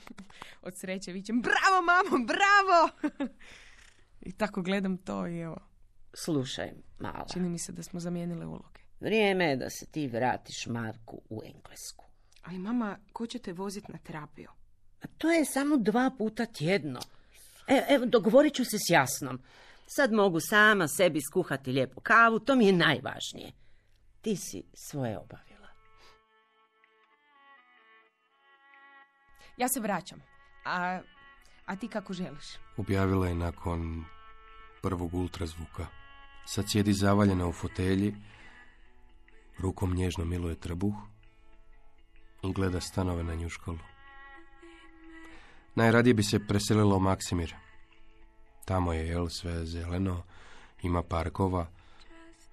od 0.66 0.72
sreće, 0.80 1.12
vićem 1.12 1.42
bravo 1.42 1.82
mamo, 1.82 2.26
bravo! 2.26 3.12
I 4.28 4.32
tako 4.32 4.62
gledam 4.62 4.96
to 4.96 5.26
i 5.26 5.38
evo. 5.38 5.56
Slušaj, 6.14 6.72
mala. 6.98 7.26
Čini 7.32 7.48
mi 7.48 7.58
se 7.58 7.72
da 7.72 7.82
smo 7.82 8.00
zamijenile 8.00 8.46
uloge. 8.46 8.80
Vrijeme 9.00 9.44
je 9.44 9.56
da 9.56 9.70
se 9.70 9.86
ti 9.86 10.08
vratiš 10.08 10.66
Marku 10.66 11.20
u 11.30 11.42
Englesku. 11.44 12.04
Ali 12.42 12.58
mama, 12.58 12.98
ko 13.12 13.26
će 13.26 13.38
te 13.38 13.52
voziti 13.52 13.92
na 13.92 13.98
terapiju? 13.98 14.50
A 15.02 15.06
to 15.18 15.30
je 15.30 15.44
samo 15.44 15.76
dva 15.76 16.10
puta 16.18 16.46
tjedno. 16.46 17.00
E, 17.68 17.82
evo, 17.88 18.06
dogovorit 18.06 18.54
ću 18.54 18.64
se 18.64 18.78
s 18.78 18.90
Jasnom. 18.90 19.42
Sad 19.96 20.12
mogu 20.12 20.40
sama 20.40 20.88
sebi 20.88 21.20
skuhati 21.20 21.72
lijepu 21.72 22.00
kavu, 22.00 22.38
to 22.38 22.56
mi 22.56 22.66
je 22.66 22.72
najvažnije. 22.72 23.52
Ti 24.20 24.36
si 24.36 24.62
svoje 24.74 25.18
obavila. 25.18 25.68
Ja 29.56 29.68
se 29.68 29.80
vraćam. 29.80 30.22
A, 30.64 31.00
a 31.66 31.76
ti 31.76 31.88
kako 31.88 32.12
želiš? 32.12 32.44
Objavila 32.76 33.28
je 33.28 33.34
nakon 33.34 34.04
prvog 34.82 35.14
ultrazvuka. 35.14 35.86
Sad 36.46 36.64
sjedi 36.68 36.92
zavaljena 36.92 37.46
u 37.46 37.52
fotelji, 37.52 38.14
rukom 39.58 39.94
nježno 39.94 40.24
miluje 40.24 40.60
trbuh 40.60 40.94
i 42.42 42.52
gleda 42.52 42.80
stanove 42.80 43.24
na 43.24 43.34
njuškolu. 43.34 43.78
Najradije 45.74 46.14
bi 46.14 46.22
se 46.22 46.46
preselilo 46.46 46.96
u 46.96 47.00
Maksimir. 47.00 47.54
Tamo 48.64 48.92
je, 48.92 49.06
jel, 49.06 49.28
sve 49.28 49.66
zeleno, 49.66 50.22
ima 50.82 51.02
parkova, 51.02 51.66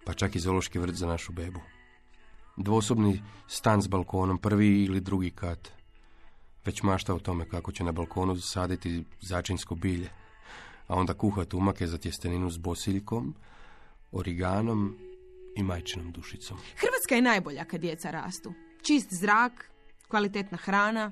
pa 0.06 0.14
čak 0.14 0.36
i 0.36 0.40
zološki 0.40 0.80
vrt 0.80 0.96
za 0.96 1.08
našu 1.08 1.32
bebu. 1.32 1.60
Dvosobni 2.58 3.22
stan 3.48 3.82
s 3.82 3.88
balkonom, 3.88 4.38
prvi 4.38 4.84
ili 4.84 5.02
drugi 5.02 5.32
kat. 5.32 5.72
Već 6.66 6.84
mašta 6.84 7.14
o 7.14 7.20
tome 7.20 7.50
kako 7.50 7.72
će 7.72 7.84
na 7.84 7.92
balkonu 7.92 8.36
saditi 8.36 9.04
začinsko 9.22 9.76
bilje, 9.76 10.10
a 10.88 10.96
onda 10.96 11.14
kuhati 11.14 11.56
umake 11.56 11.88
za 11.88 11.98
tjesteninu 11.98 12.50
s 12.50 12.58
bosiljkom, 12.58 13.36
origanom 14.12 14.98
i 15.56 15.64
majčinom 15.64 16.12
dušicom. 16.12 16.58
Hrvatska 16.58 17.16
je 17.16 17.22
najbolja 17.22 17.66
kad 17.66 17.82
djeca 17.82 18.12
rastu. 18.12 18.54
Čist 18.82 19.14
zrak, 19.14 19.72
kvalitetna 20.08 20.58
hrana, 20.58 21.12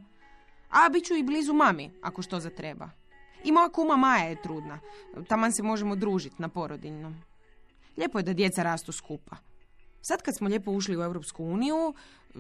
a 0.69 0.89
bit 0.89 1.05
ću 1.05 1.15
i 1.15 1.23
blizu 1.23 1.53
mami, 1.53 1.91
ako 2.01 2.21
što 2.21 2.39
zatreba. 2.39 2.89
I 3.43 3.51
moja 3.51 3.69
kuma 3.69 3.95
Maja 3.95 4.23
je 4.23 4.41
trudna. 4.41 4.79
Taman 5.27 5.51
se 5.51 5.63
možemo 5.63 5.95
družiti 5.95 6.35
na 6.37 6.49
porodiljnom. 6.49 7.15
Lijepo 7.97 8.19
je 8.19 8.23
da 8.23 8.33
djeca 8.33 8.63
rastu 8.63 8.91
skupa. 8.91 9.35
Sad 10.01 10.21
kad 10.21 10.35
smo 10.35 10.47
lijepo 10.47 10.71
ušli 10.71 10.97
u 10.97 11.01
Europsku 11.01 11.43
uniju, 11.43 11.93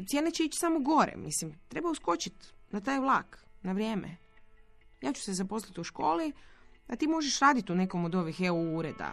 cijene 0.07 0.31
će 0.31 0.43
ići 0.43 0.59
samo 0.59 0.79
gore. 0.79 1.13
Mislim, 1.15 1.59
treba 1.67 1.89
uskočiti 1.89 2.47
na 2.71 2.79
taj 2.81 2.99
vlak, 2.99 3.45
na 3.61 3.71
vrijeme. 3.71 4.17
Ja 5.01 5.13
ću 5.13 5.21
se 5.21 5.33
zaposliti 5.33 5.81
u 5.81 5.83
školi, 5.83 6.33
a 6.87 6.95
ti 6.95 7.07
možeš 7.07 7.39
raditi 7.39 7.71
u 7.71 7.75
nekom 7.75 8.05
od 8.05 8.15
ovih 8.15 8.41
EU 8.41 8.77
ureda. 8.77 9.11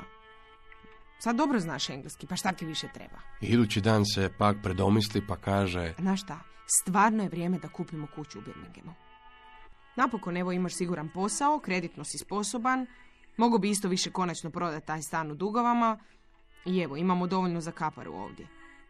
Sad 1.18 1.36
dobro 1.36 1.60
znaš 1.60 1.90
engleski, 1.90 2.26
pa 2.26 2.36
šta 2.36 2.52
ti 2.52 2.66
više 2.66 2.88
treba? 2.94 3.18
Idući 3.40 3.80
dan 3.80 4.04
se 4.14 4.30
pak 4.38 4.56
predomisli 4.62 5.26
pa 5.26 5.36
kaže... 5.36 5.94
Znaš 5.98 6.22
šta, 6.22 6.40
stvarno 6.66 7.22
je 7.22 7.28
vrijeme 7.28 7.58
da 7.58 7.68
kupimo 7.68 8.06
kuću 8.14 8.38
u 8.38 8.42
Birminghamu. 8.42 8.94
Napokon 9.96 10.36
evo 10.36 10.52
imaš 10.52 10.74
siguran 10.74 11.08
posao, 11.08 11.58
kreditno 11.58 12.04
si 12.04 12.18
sposoban, 12.18 12.86
mogu 13.36 13.58
bi 13.58 13.70
isto 13.70 13.88
više 13.88 14.10
konačno 14.10 14.50
prodati 14.50 14.86
taj 14.86 15.02
stan 15.02 15.30
u 15.30 15.34
dugovama 15.34 15.98
i 16.64 16.80
evo 16.80 16.96
imamo 16.96 17.26
dovoljno 17.26 17.60
za 17.60 17.72
kaparu 17.72 18.12
ovdje. 18.12 18.46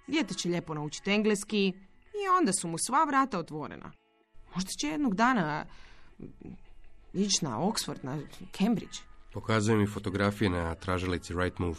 Dijete 0.07 0.35
će 0.35 0.49
lijepo 0.49 0.75
naučiti 0.75 1.11
engleski 1.11 1.73
i 2.25 2.29
onda 2.39 2.53
su 2.53 2.69
mu 2.69 2.79
sva 2.79 3.05
vrata 3.05 3.39
otvorena. 3.39 3.93
Možda 4.55 4.71
će 4.71 4.89
jednog 4.89 5.15
dana 5.15 5.67
ići 7.13 7.45
na 7.45 7.59
Oxford, 7.59 7.99
na 8.03 8.19
Cambridge. 8.59 8.99
Pokazuje 9.33 9.79
mi 9.79 9.87
fotografije 9.87 10.51
na 10.51 10.75
tražilici 10.75 11.35
Right 11.35 11.59
Move. 11.59 11.79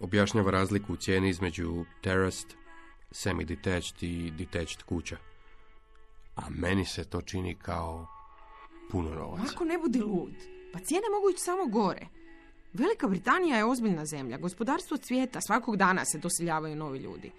Objašnjava 0.00 0.50
razliku 0.50 0.92
u 0.92 0.96
cijeni 0.96 1.28
između 1.28 1.84
terraced, 2.00 2.54
semi-detached 3.10 4.02
i 4.02 4.30
detached 4.30 4.82
kuća. 4.82 5.16
A 6.40 6.46
meni 6.50 6.84
se 6.84 7.04
to 7.04 7.22
čini 7.22 7.54
kao 7.54 8.06
puno 8.90 9.10
novaca. 9.14 9.52
Ako 9.54 9.64
ne 9.64 9.78
budi 9.78 10.00
lud, 10.00 10.34
pa 10.72 10.78
cijene 10.78 11.06
mogu 11.14 11.30
ići 11.30 11.40
samo 11.40 11.66
gore. 11.66 12.06
Velika 12.72 13.08
Britanija 13.08 13.56
je 13.56 13.64
ozbiljna 13.64 14.06
zemlja, 14.06 14.38
gospodarstvo 14.38 14.96
cvijeta, 14.96 15.40
svakog 15.40 15.76
dana 15.76 16.04
se 16.04 16.18
doseljavaju 16.18 16.76
novi 16.76 16.98
ljudi. 16.98 17.30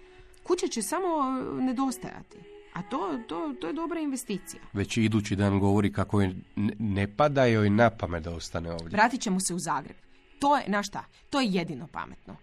Kuće 0.42 0.68
će 0.68 0.82
samo 0.82 1.06
e, 1.08 1.62
nedostajati. 1.62 2.38
A 2.72 2.82
to, 2.82 3.18
to, 3.28 3.54
to 3.60 3.66
je 3.66 3.72
dobra 3.72 4.00
investicija. 4.00 4.62
Već 4.72 4.96
idući 4.96 5.36
dan 5.36 5.60
govori 5.60 5.92
kako 5.92 6.20
je 6.20 6.34
ne, 6.56 6.74
ne 6.78 7.16
pada 7.16 7.44
joj 7.44 7.70
na 7.70 7.90
pamet 7.90 8.24
da 8.24 8.30
ostane 8.30 8.72
ovdje. 8.72 8.88
Vratit 8.88 9.20
ćemo 9.20 9.40
se 9.40 9.54
u 9.54 9.58
Zagreb. 9.58 9.96
To 10.38 10.56
je, 10.56 10.64
na 10.68 10.82
šta, 10.82 11.04
to 11.30 11.40
je 11.40 11.48
jedino 11.50 11.86
pametno. 11.86 12.36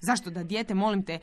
Zašto 0.00 0.30
da 0.30 0.44
dijete, 0.44 0.74
molim 0.74 1.02
te, 1.02 1.12
e, 1.12 1.18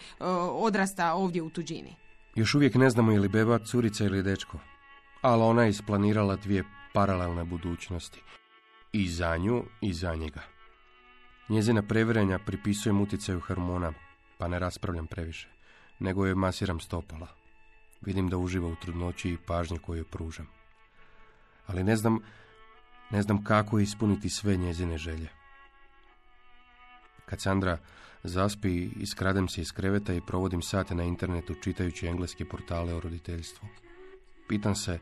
odrasta 0.52 1.14
ovdje 1.14 1.42
u 1.42 1.50
tuđini? 1.50 1.96
Još 2.36 2.56
uvijek 2.56 2.76
ne 2.76 2.90
znamo 2.90 3.12
je 3.12 3.20
li 3.20 3.30
beba 3.30 3.60
curica 3.60 4.06
ili 4.06 4.24
dečko. 4.24 4.60
Ali 5.22 5.44
ona 5.44 5.64
je 5.64 5.70
isplanirala 5.70 6.36
dvije 6.36 6.64
paralelne 6.94 7.44
budućnosti. 7.44 8.22
I 8.92 9.10
za 9.10 9.38
nju 9.38 9.64
i 9.82 9.94
za 9.94 10.16
njega. 10.16 10.42
Njezina 11.50 11.82
previranja 11.82 12.40
pripisujem 12.40 13.02
utjecaju 13.02 13.40
hormona, 13.40 13.94
pa 14.38 14.48
ne 14.48 14.60
raspravljam 14.60 15.08
previše, 15.08 15.48
nego 16.00 16.26
je 16.26 16.36
masiram 16.36 16.80
stopala. 16.80 17.28
Vidim 18.02 18.30
da 18.30 18.38
uživa 18.38 18.68
u 18.68 18.76
trudnoći 18.76 19.30
i 19.30 19.38
pažnji 19.38 19.80
koju 19.80 19.98
joj 19.98 20.04
pružam. 20.04 20.48
Ali 21.68 21.84
ne 21.84 21.96
znam, 21.96 22.20
ne 23.10 23.22
znam 23.22 23.44
kako 23.44 23.80
ispuniti 23.80 24.30
sve 24.30 24.56
njezine 24.56 24.98
želje. 24.98 25.30
Kad 27.26 27.42
Sandra 27.42 27.78
zaspi, 28.24 28.90
iskradem 28.96 29.48
se 29.48 29.62
iz 29.62 29.72
kreveta 29.72 30.14
i 30.14 30.22
provodim 30.28 30.62
sate 30.62 30.96
na 30.96 31.04
internetu 31.04 31.56
čitajući 31.64 32.08
engleske 32.08 32.46
portale 32.46 32.94
o 32.94 33.00
roditeljstvu. 33.00 33.68
Pitam 34.50 34.76
se 34.76 35.00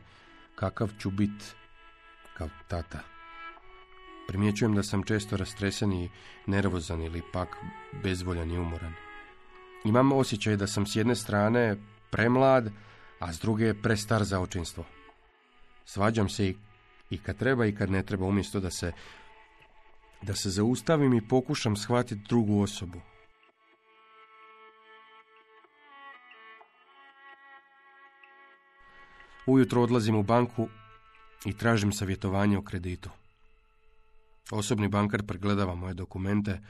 kakav 0.54 0.90
ću 0.98 1.10
bit 1.10 1.54
kao 2.34 2.48
tata. 2.68 3.00
Primjećujem 4.28 4.74
da 4.74 4.82
sam 4.82 5.02
često 5.02 5.36
rastresen 5.36 5.92
i 5.92 6.10
nervozan 6.46 7.02
ili 7.02 7.22
pak 7.32 7.56
bezvoljan 8.02 8.50
i 8.50 8.58
umoran. 8.58 8.92
Imam 9.84 10.12
osjećaj 10.12 10.56
da 10.56 10.66
sam 10.66 10.86
s 10.86 10.96
jedne 10.96 11.14
strane 11.14 11.76
premlad, 12.10 12.72
a 13.18 13.32
s 13.32 13.40
druge 13.40 13.74
prestar 13.74 14.24
za 14.24 14.40
očinstvo. 14.40 14.84
Svađam 15.84 16.28
se 16.28 16.48
i, 16.48 16.56
i 17.10 17.18
kad 17.18 17.36
treba 17.36 17.66
i 17.66 17.74
kad 17.74 17.90
ne 17.90 18.02
treba, 18.02 18.26
umjesto 18.26 18.60
da 18.60 18.70
se 18.70 18.92
da 20.22 20.34
se 20.34 20.50
zaustavim 20.50 21.14
i 21.14 21.28
pokušam 21.28 21.76
shvatiti 21.76 22.22
drugu 22.28 22.60
osobu. 22.60 23.00
Ujutro 29.48 29.82
odlazim 29.82 30.14
u 30.14 30.22
banku 30.22 30.68
i 31.44 31.52
tražim 31.52 31.92
savjetovanje 31.92 32.58
o 32.58 32.62
kreditu. 32.62 33.10
Osobni 34.50 34.88
bankar 34.88 35.22
pregledava 35.26 35.74
moje 35.74 35.94
dokumente, 35.94 36.60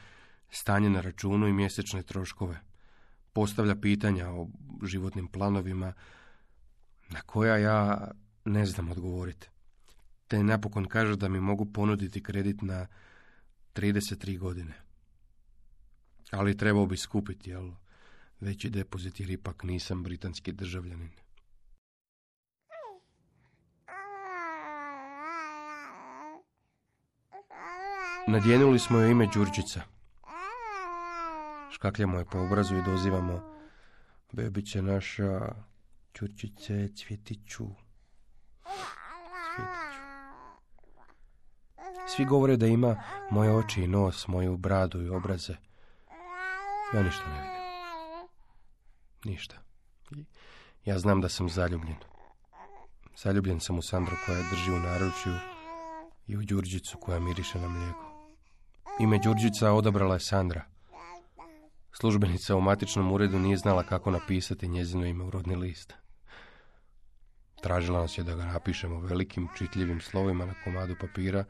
stanje 0.50 0.90
na 0.90 1.00
računu 1.00 1.48
i 1.48 1.52
mjesečne 1.52 2.02
troškove. 2.02 2.60
Postavlja 3.32 3.76
pitanja 3.76 4.30
o 4.30 4.48
životnim 4.82 5.26
planovima 5.28 5.92
na 7.08 7.20
koja 7.20 7.56
ja 7.56 8.10
ne 8.44 8.66
znam 8.66 8.90
odgovoriti. 8.90 9.48
Te 10.28 10.42
napokon 10.42 10.84
kaže 10.84 11.16
da 11.16 11.28
mi 11.28 11.40
mogu 11.40 11.72
ponuditi 11.72 12.22
kredit 12.22 12.62
na 12.62 12.86
33 13.74 14.38
godine. 14.38 14.74
Ali 16.30 16.56
trebao 16.56 16.86
bi 16.86 16.96
skupiti, 16.96 17.50
jel? 17.50 17.70
Veći 18.40 18.70
depozit 18.70 19.20
jer 19.20 19.30
ipak 19.30 19.64
nisam 19.64 20.02
britanski 20.02 20.52
državljanin. 20.52 21.27
Nadjenuli 28.28 28.78
smo 28.78 28.98
joj 28.98 29.10
ime 29.10 29.26
Đurđica. 29.26 29.80
Škakljamo 31.70 32.18
je 32.18 32.24
po 32.24 32.38
obrazu 32.38 32.76
i 32.76 32.82
dozivamo 32.82 33.40
Bebiće 34.32 34.82
naša, 34.82 35.40
Đurđice, 36.18 36.88
cvjetiću. 36.88 37.66
Cvjetiću. 39.54 40.02
Svi 42.16 42.24
govore 42.24 42.56
da 42.56 42.66
ima 42.66 43.02
moje 43.30 43.56
oči 43.56 43.82
i 43.82 43.88
nos, 43.88 44.28
moju 44.28 44.56
bradu 44.56 45.02
i 45.02 45.08
obraze. 45.08 45.54
Ja 46.94 47.02
ništa 47.02 47.24
ne 47.28 47.40
vidim. 47.42 47.58
Ništa. 49.24 49.56
Ja 50.84 50.98
znam 50.98 51.20
da 51.20 51.28
sam 51.28 51.48
zaljubljen. 51.48 51.96
Zaljubljen 53.16 53.60
sam 53.60 53.78
u 53.78 53.82
Sandru 53.82 54.16
koja 54.26 54.38
drži 54.50 54.70
u 54.70 54.78
naručju 54.78 55.32
i 56.26 56.36
u 56.36 56.42
Đurđicu 56.42 56.98
koja 56.98 57.20
miriše 57.20 57.60
na 57.60 57.68
mlijeko. 57.68 58.07
Ime 59.00 59.18
Đurđica 59.18 59.72
odabrala 59.72 60.14
je 60.14 60.20
Sandra. 60.20 60.64
Službenica 61.92 62.56
u 62.56 62.60
matičnom 62.60 63.12
uredu 63.12 63.38
nije 63.38 63.56
znala 63.56 63.82
kako 63.82 64.10
napisati 64.10 64.68
njezino 64.68 65.06
ime 65.06 65.24
u 65.24 65.30
rodni 65.30 65.56
list. 65.56 65.94
Tražila 67.62 68.00
nas 68.00 68.18
je 68.18 68.24
da 68.24 68.34
ga 68.34 68.44
napišemo 68.44 69.00
velikim 69.00 69.48
čitljivim 69.58 70.00
slovima 70.00 70.46
na 70.46 70.54
komadu 70.64 70.94
papira 71.00 71.44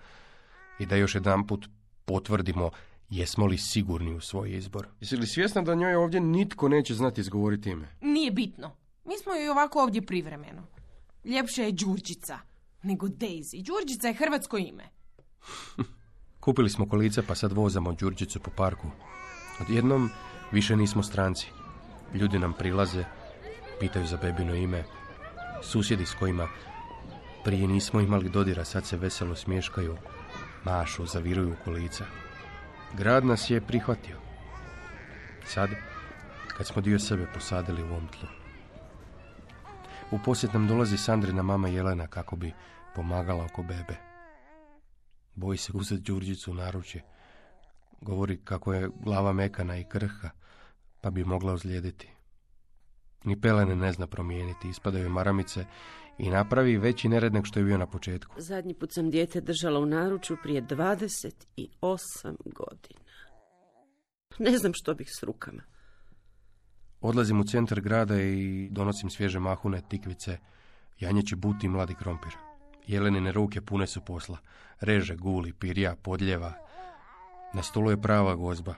i 0.78 0.86
da 0.86 0.96
još 0.96 1.14
jedanput 1.14 1.68
potvrdimo 2.04 2.70
jesmo 3.10 3.46
li 3.46 3.58
sigurni 3.58 4.14
u 4.14 4.20
svoj 4.20 4.56
izbor. 4.56 4.88
Jesi 5.00 5.16
li 5.16 5.26
svjesna 5.26 5.62
da 5.62 5.74
njoj 5.74 5.94
ovdje 5.94 6.20
nitko 6.20 6.68
neće 6.68 6.94
znati 6.94 7.20
izgovoriti 7.20 7.70
ime? 7.70 7.88
Nije 8.00 8.30
bitno. 8.30 8.76
Mi 9.04 9.18
smo 9.18 9.32
i 9.36 9.48
ovako 9.48 9.82
ovdje 9.82 10.06
privremeno. 10.06 10.62
Ljepše 11.24 11.62
je 11.62 11.72
Đurđica 11.72 12.38
nego 12.82 13.06
Daisy. 13.06 13.62
Đurđica 13.62 14.08
je 14.08 14.14
hrvatsko 14.14 14.58
ime. 14.58 14.84
Kupili 16.48 16.70
smo 16.70 16.88
kolice 16.88 17.22
pa 17.22 17.34
sad 17.34 17.52
vozamo 17.52 17.92
Đurđicu 17.92 18.40
po 18.40 18.50
parku. 18.50 18.88
Odjednom 19.60 20.10
više 20.52 20.76
nismo 20.76 21.02
stranci. 21.02 21.46
Ljudi 22.14 22.38
nam 22.38 22.52
prilaze, 22.52 23.04
pitaju 23.80 24.06
za 24.06 24.16
bebino 24.16 24.54
ime. 24.54 24.84
Susjedi 25.62 26.06
s 26.06 26.14
kojima 26.14 26.48
prije 27.44 27.68
nismo 27.68 28.00
imali 28.00 28.28
dodira, 28.28 28.64
sad 28.64 28.86
se 28.86 28.96
veselo 28.96 29.34
smješkaju, 29.34 29.96
mašu, 30.64 31.06
zaviruju 31.06 31.56
kolica. 31.64 32.04
Grad 32.94 33.24
nas 33.24 33.50
je 33.50 33.60
prihvatio. 33.60 34.16
Sad, 35.46 35.70
kad 36.56 36.66
smo 36.66 36.82
dio 36.82 36.98
sebe 36.98 37.26
posadili 37.34 37.82
u 37.82 37.86
ovom 37.86 38.08
tlu. 38.08 38.28
U 40.10 40.18
posjet 40.24 40.52
nam 40.52 40.68
dolazi 40.68 40.96
Sandrina 40.96 41.42
mama 41.42 41.68
Jelena 41.68 42.06
kako 42.06 42.36
bi 42.36 42.52
pomagala 42.94 43.44
oko 43.44 43.62
bebe. 43.62 44.07
Boji 45.38 45.58
se 45.58 45.72
uzeti 45.74 46.02
Đurđicu 46.02 46.50
u 46.50 46.54
naručje. 46.54 47.02
Govori 48.00 48.36
kako 48.44 48.72
je 48.72 48.90
glava 49.04 49.32
mekana 49.32 49.78
i 49.78 49.84
krhka, 49.84 50.30
pa 51.00 51.10
bi 51.10 51.24
mogla 51.24 51.52
ozlijediti. 51.52 52.08
Ni 53.24 53.40
pelene 53.40 53.76
ne 53.76 53.92
zna 53.92 54.06
promijeniti, 54.06 54.68
ispadaju 54.68 55.10
maramice 55.10 55.64
i 56.18 56.30
napravi 56.30 56.76
veći 56.76 57.08
nered 57.08 57.32
nego 57.32 57.46
što 57.46 57.60
je 57.60 57.64
bio 57.64 57.78
na 57.78 57.86
početku. 57.86 58.34
Zadnji 58.38 58.74
put 58.74 58.92
sam 58.92 59.10
dijete 59.10 59.40
držala 59.40 59.80
u 59.80 59.86
naručju 59.86 60.36
prije 60.42 60.62
28 60.62 62.36
godina. 62.44 63.00
Ne 64.38 64.58
znam 64.58 64.72
što 64.74 64.94
bih 64.94 65.08
s 65.10 65.22
rukama. 65.22 65.62
Odlazim 67.00 67.40
u 67.40 67.44
centar 67.44 67.80
grada 67.80 68.22
i 68.22 68.68
donosim 68.70 69.10
svježe 69.10 69.38
mahune, 69.38 69.82
tikvice, 69.88 70.38
janjeći 70.98 71.36
buti 71.36 71.66
i 71.66 71.68
mladi 71.68 71.94
krompir. 71.94 72.47
Jelenine 72.88 73.32
ruke 73.32 73.60
pune 73.60 73.86
su 73.86 74.00
posla. 74.00 74.38
Reže, 74.80 75.16
guli, 75.16 75.52
pirja, 75.52 75.96
podljeva. 76.02 76.52
Na 77.54 77.62
stolu 77.62 77.90
je 77.90 78.02
prava 78.02 78.34
gozba. 78.34 78.74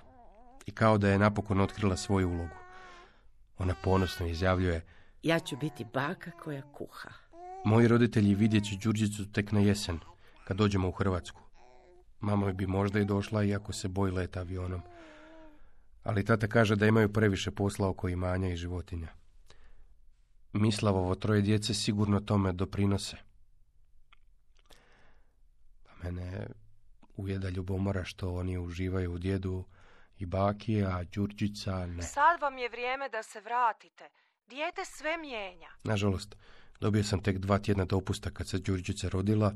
I 0.67 0.71
kao 0.71 0.99
da 0.99 1.09
je 1.09 1.19
napokon 1.19 1.61
otkrila 1.61 1.97
svoju 1.97 2.29
ulogu. 2.29 2.57
Ona 3.59 3.75
ponosno 3.85 4.27
izjavljuje 4.27 4.85
Ja 5.23 5.39
ću 5.39 5.57
biti 5.57 5.85
baka 5.85 6.31
koja 6.31 6.63
kuha. 6.63 7.11
Moji 7.65 7.89
roditelji 7.89 8.35
vidjet 8.35 8.65
će 8.65 8.77
Đurđicu 8.77 9.33
tek 9.33 9.53
na 9.53 9.61
jesen, 9.61 9.99
kad 10.45 10.57
dođemo 10.57 10.89
u 10.89 10.93
Hrvatsku. 10.93 11.43
Mama 12.21 12.53
bi 12.53 12.67
možda 12.67 13.01
i 13.01 13.05
došla, 13.05 13.45
iako 13.45 13.73
se 13.73 13.89
boji 13.89 14.13
leta 14.13 14.41
avionom. 14.41 14.83
Ali 16.03 16.25
tata 16.25 16.47
kaže 16.47 16.77
da 16.77 16.87
imaju 16.87 17.13
previše 17.13 17.51
posla 17.51 17.89
oko 17.89 18.09
imanja 18.09 18.49
i 18.49 18.57
životinja. 18.57 19.09
Mislavovo 20.53 21.15
troje 21.15 21.43
djece 21.43 21.75
sigurno 21.75 22.21
tome 22.21 22.53
doprinose. 22.53 23.17
Mene 26.03 26.47
ujeda 27.17 27.49
ljubomora 27.49 28.05
što 28.05 28.35
oni 28.35 28.59
uživaju 28.59 29.13
u 29.13 29.19
djedu 29.19 29.65
i 30.19 30.27
baki, 30.27 30.85
a 30.85 31.05
Đurđica 31.05 31.87
ne. 31.87 32.03
Sad 32.03 32.41
vam 32.41 32.59
je 32.59 32.69
vrijeme 32.69 33.09
da 33.09 33.23
se 33.23 33.41
vratite. 33.41 34.09
Dijete 34.49 34.85
sve 34.85 35.17
mijenja. 35.17 35.69
Nažalost, 35.85 36.37
dobio 36.81 37.05
sam 37.05 37.23
tek 37.23 37.39
dva 37.39 37.59
tjedna 37.59 37.85
dopusta 37.85 38.31
kad 38.31 38.49
se 38.49 38.59
Đurđica 38.59 39.09
rodila 39.09 39.55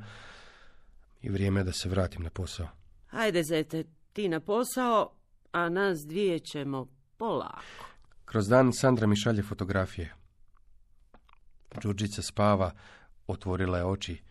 i 1.22 1.28
vrijeme 1.28 1.60
je 1.60 1.64
da 1.64 1.72
se 1.72 1.88
vratim 1.88 2.22
na 2.22 2.30
posao. 2.30 2.68
Ajde, 3.10 3.42
zete, 3.42 3.84
ti 4.12 4.28
na 4.28 4.40
posao, 4.40 5.12
a 5.52 5.68
nas 5.68 6.06
dvije 6.06 6.38
ćemo 6.38 6.86
polako. 7.16 7.86
Kroz 8.24 8.48
dan 8.48 8.72
Sandra 8.72 9.06
mi 9.06 9.16
šalje 9.16 9.42
fotografije. 9.42 10.14
Đurđica 11.82 12.22
spava, 12.22 12.70
otvorila 13.26 13.78
je 13.78 13.84
oči, 13.84 14.22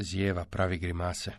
zjeva, 0.00 0.44
pravi 0.44 0.78
grimase. 0.78 1.32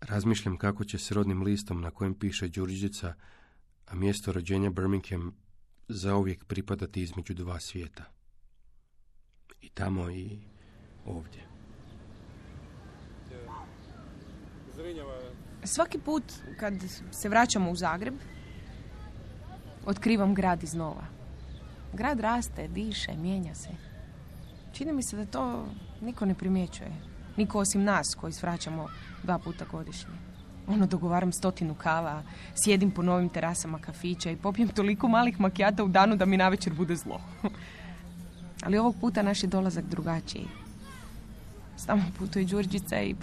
Razmišljam 0.00 0.56
kako 0.58 0.84
će 0.84 0.98
s 0.98 1.10
rodnim 1.10 1.42
listom 1.42 1.80
na 1.80 1.90
kojem 1.90 2.14
piše 2.14 2.48
Đurđica, 2.48 3.14
a 3.86 3.94
mjesto 3.94 4.32
rođenja 4.32 4.70
Birmingham 4.70 5.36
zauvijek 5.88 6.44
pripadati 6.44 7.02
između 7.02 7.34
dva 7.34 7.60
svijeta. 7.60 8.04
I 9.60 9.68
tamo 9.68 10.10
i 10.10 10.38
ovdje. 11.04 11.42
Svaki 15.64 15.98
put 15.98 16.22
kad 16.60 16.74
se 17.10 17.28
vraćamo 17.28 17.70
u 17.70 17.76
Zagreb, 17.76 18.14
otkrivam 19.86 20.34
grad 20.34 20.62
iznova. 20.62 21.06
Grad 21.92 22.20
raste, 22.20 22.68
diše, 22.68 23.16
mijenja 23.16 23.54
se. 23.54 23.68
Čini 24.72 24.92
mi 24.92 25.02
se 25.02 25.16
da 25.16 25.26
to 25.26 25.66
niko 26.00 26.24
ne 26.26 26.34
primjećuje. 26.34 27.11
Niko 27.36 27.58
osim 27.58 27.84
nas 27.84 28.14
koji 28.20 28.32
svraćamo 28.32 28.88
dva 29.22 29.38
puta 29.38 29.64
godišnje. 29.72 30.12
Ono, 30.66 30.86
dogovaram 30.86 31.32
stotinu 31.32 31.74
kava, 31.74 32.22
sjedim 32.64 32.90
po 32.90 33.02
novim 33.02 33.28
terasama 33.28 33.78
kafića 33.78 34.30
i 34.30 34.36
popijem 34.36 34.68
toliko 34.68 35.08
malih 35.08 35.40
makijata 35.40 35.84
u 35.84 35.88
danu 35.88 36.16
da 36.16 36.24
mi 36.24 36.36
navečer 36.36 36.72
bude 36.72 36.96
zlo. 36.96 37.20
Ali 38.64 38.78
ovog 38.78 38.96
puta 39.00 39.22
naš 39.22 39.42
je 39.42 39.46
dolazak 39.46 39.84
drugačiji. 39.84 40.46
Stamo 41.76 42.02
putuje 42.18 42.44
Đurđica 42.44 43.00
i 43.00 43.14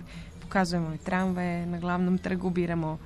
pokazujemo 0.41 0.93
i 0.93 0.97
tramvaje 0.97 1.65
na 1.65 1.79
glavnom 1.79 2.17
trgu, 2.17 2.49
biramo 2.49 2.97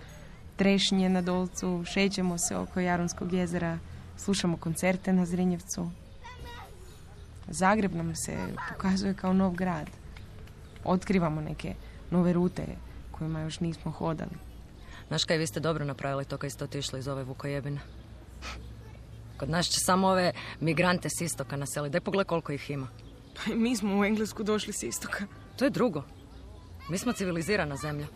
trešnje 0.56 1.10
na 1.10 1.22
dolcu, 1.22 1.84
šećemo 1.86 2.38
se 2.38 2.56
oko 2.56 2.80
Jarunskog 2.80 3.34
jezera, 3.34 3.80
slušamo 4.18 4.58
koncerte 4.58 5.14
na 5.14 5.26
Zrinjevcu. 5.26 5.90
Zagreb 7.48 7.96
nam 7.96 8.16
se 8.16 8.38
pokazuje 8.70 9.14
kao 9.14 9.34
nov 9.34 9.54
grad. 9.54 10.03
Otkrivamo 10.84 11.42
neke 11.42 11.74
nove 12.12 12.34
rute 12.34 12.66
kojima 13.12 13.42
još 13.42 13.60
nismo 13.60 13.92
hodali. 13.92 14.38
Znaš 15.08 15.26
kaj, 15.26 15.38
vi 15.38 15.48
ste 15.48 15.60
dobro 15.60 15.86
napravili 15.86 16.26
to 16.26 16.38
kad 16.38 16.52
ste 16.52 16.64
otišli 16.64 17.00
iz 17.00 17.08
ove 17.08 17.24
Vukojebine. 17.24 17.80
Kod 19.38 19.50
nas 19.50 19.66
će 19.66 19.80
samo 19.80 20.08
ove 20.08 20.32
migrante 20.60 21.10
s 21.10 21.22
istoka 21.22 21.58
naseli. 21.58 21.90
Daj 21.90 22.02
pogled 22.02 22.28
koliko 22.28 22.52
ih 22.52 22.70
ima. 22.70 22.88
Pa 23.36 23.56
mi 23.56 23.76
smo 23.76 24.00
u 24.00 24.06
Englesku 24.06 24.44
došli 24.44 24.74
s 24.74 24.84
istoka. 24.84 25.28
To 25.56 25.66
je 25.66 25.70
drugo. 25.70 26.04
Mi 26.90 26.98
smo 26.98 27.14
civilizirana 27.14 27.76
zemlja. 27.76 28.08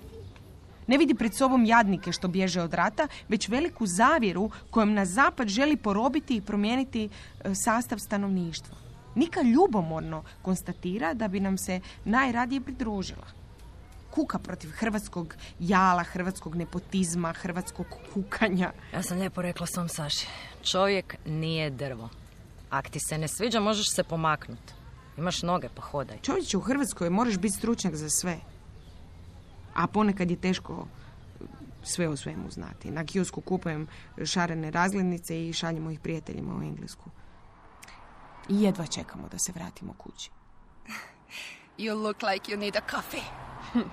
Ne 0.87 0.97
vidi 0.97 1.15
pred 1.15 1.35
sobom 1.35 1.65
jadnike 1.65 2.11
što 2.11 2.27
bježe 2.27 2.61
od 2.61 2.73
rata, 2.73 3.07
već 3.29 3.49
veliku 3.49 3.85
zavjeru 3.85 4.51
kojom 4.69 4.93
nas 4.93 5.09
zapad 5.09 5.47
želi 5.47 5.77
porobiti 5.77 6.35
i 6.35 6.41
promijeniti 6.41 7.09
e, 7.43 7.55
sastav 7.55 7.99
stanovništva. 7.99 8.86
Nika 9.17 9.41
ljubomorno 9.41 10.23
konstatira 10.41 11.13
da 11.13 11.27
bi 11.27 11.39
nam 11.39 11.57
se 11.57 11.81
najradije 12.05 12.61
pridružila. 12.61 13.27
kuka 14.11 14.39
protiv 14.39 14.69
hrvatskog 14.69 15.35
jala, 15.59 16.03
hrvatskog 16.03 16.55
nepotizma, 16.55 17.33
hrvatskog 17.33 17.85
kukanja. 18.13 18.71
Ja 18.93 19.03
sam 19.03 19.17
lijepo 19.17 19.41
rekla 19.41 19.67
svom 19.67 19.89
Saši. 19.89 20.27
Čovjek 20.63 21.15
nije 21.25 21.69
drvo. 21.69 22.09
Ak 22.69 22.89
ti 22.89 22.99
se 22.99 23.17
ne 23.17 23.27
sviđa, 23.27 23.59
možeš 23.59 23.85
se 23.95 24.03
pomaknuti. 24.03 24.73
Imaš 25.17 25.43
noge, 25.43 25.69
pa 25.75 25.81
hodaj. 25.81 26.17
Čovječe, 26.21 26.57
u 26.57 26.61
Hrvatskoj 26.61 27.09
moraš 27.09 27.37
biti 27.37 27.57
stručnjak 27.57 27.95
za 27.95 28.09
sve. 28.09 28.37
A 29.73 29.87
ponekad 29.87 30.31
je 30.31 30.41
teško 30.41 30.87
sve 31.83 32.07
o 32.07 32.17
svemu 32.17 32.51
znati. 32.51 32.91
Na 32.91 33.05
kiosku 33.05 33.41
kupujem 33.41 33.87
šarene 34.25 34.71
razglednice 34.71 35.47
i 35.47 35.53
šaljemo 35.53 35.91
ih 35.91 35.99
prijateljima 35.99 36.55
u 36.55 36.61
Englesku. 36.61 37.09
I 38.49 38.61
jedva 38.61 38.85
čekamo 38.85 39.27
da 39.27 39.37
se 39.37 39.51
vratimo 39.51 39.93
kući. 39.93 40.31
You 41.77 42.03
look 42.03 42.21
like 42.23 42.51
you 42.51 42.59
need 42.59 42.75
a 42.75 42.81
coffee. 42.91 43.23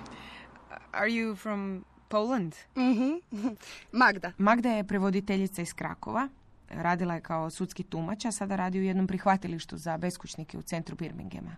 Are 0.91 1.07
you 1.07 1.35
from 1.35 1.85
Poland? 2.07 2.55
Mhm. 2.77 3.13
Magda. 4.01 4.31
Magda 4.37 4.69
je 4.69 4.87
prevoditeljica 4.87 5.61
iz 5.61 5.73
Krakova. 5.73 6.29
Radila 6.69 7.13
je 7.13 7.21
kao 7.21 7.49
sudski 7.49 7.83
tumač, 7.83 8.25
a 8.25 8.31
sada 8.31 8.55
radi 8.55 8.79
u 8.79 8.83
jednom 8.83 9.07
prihvatilištu 9.07 9.77
za 9.77 9.97
beskućnike 9.97 10.57
u 10.57 10.61
centru 10.61 10.95
Birminghama. 10.95 11.55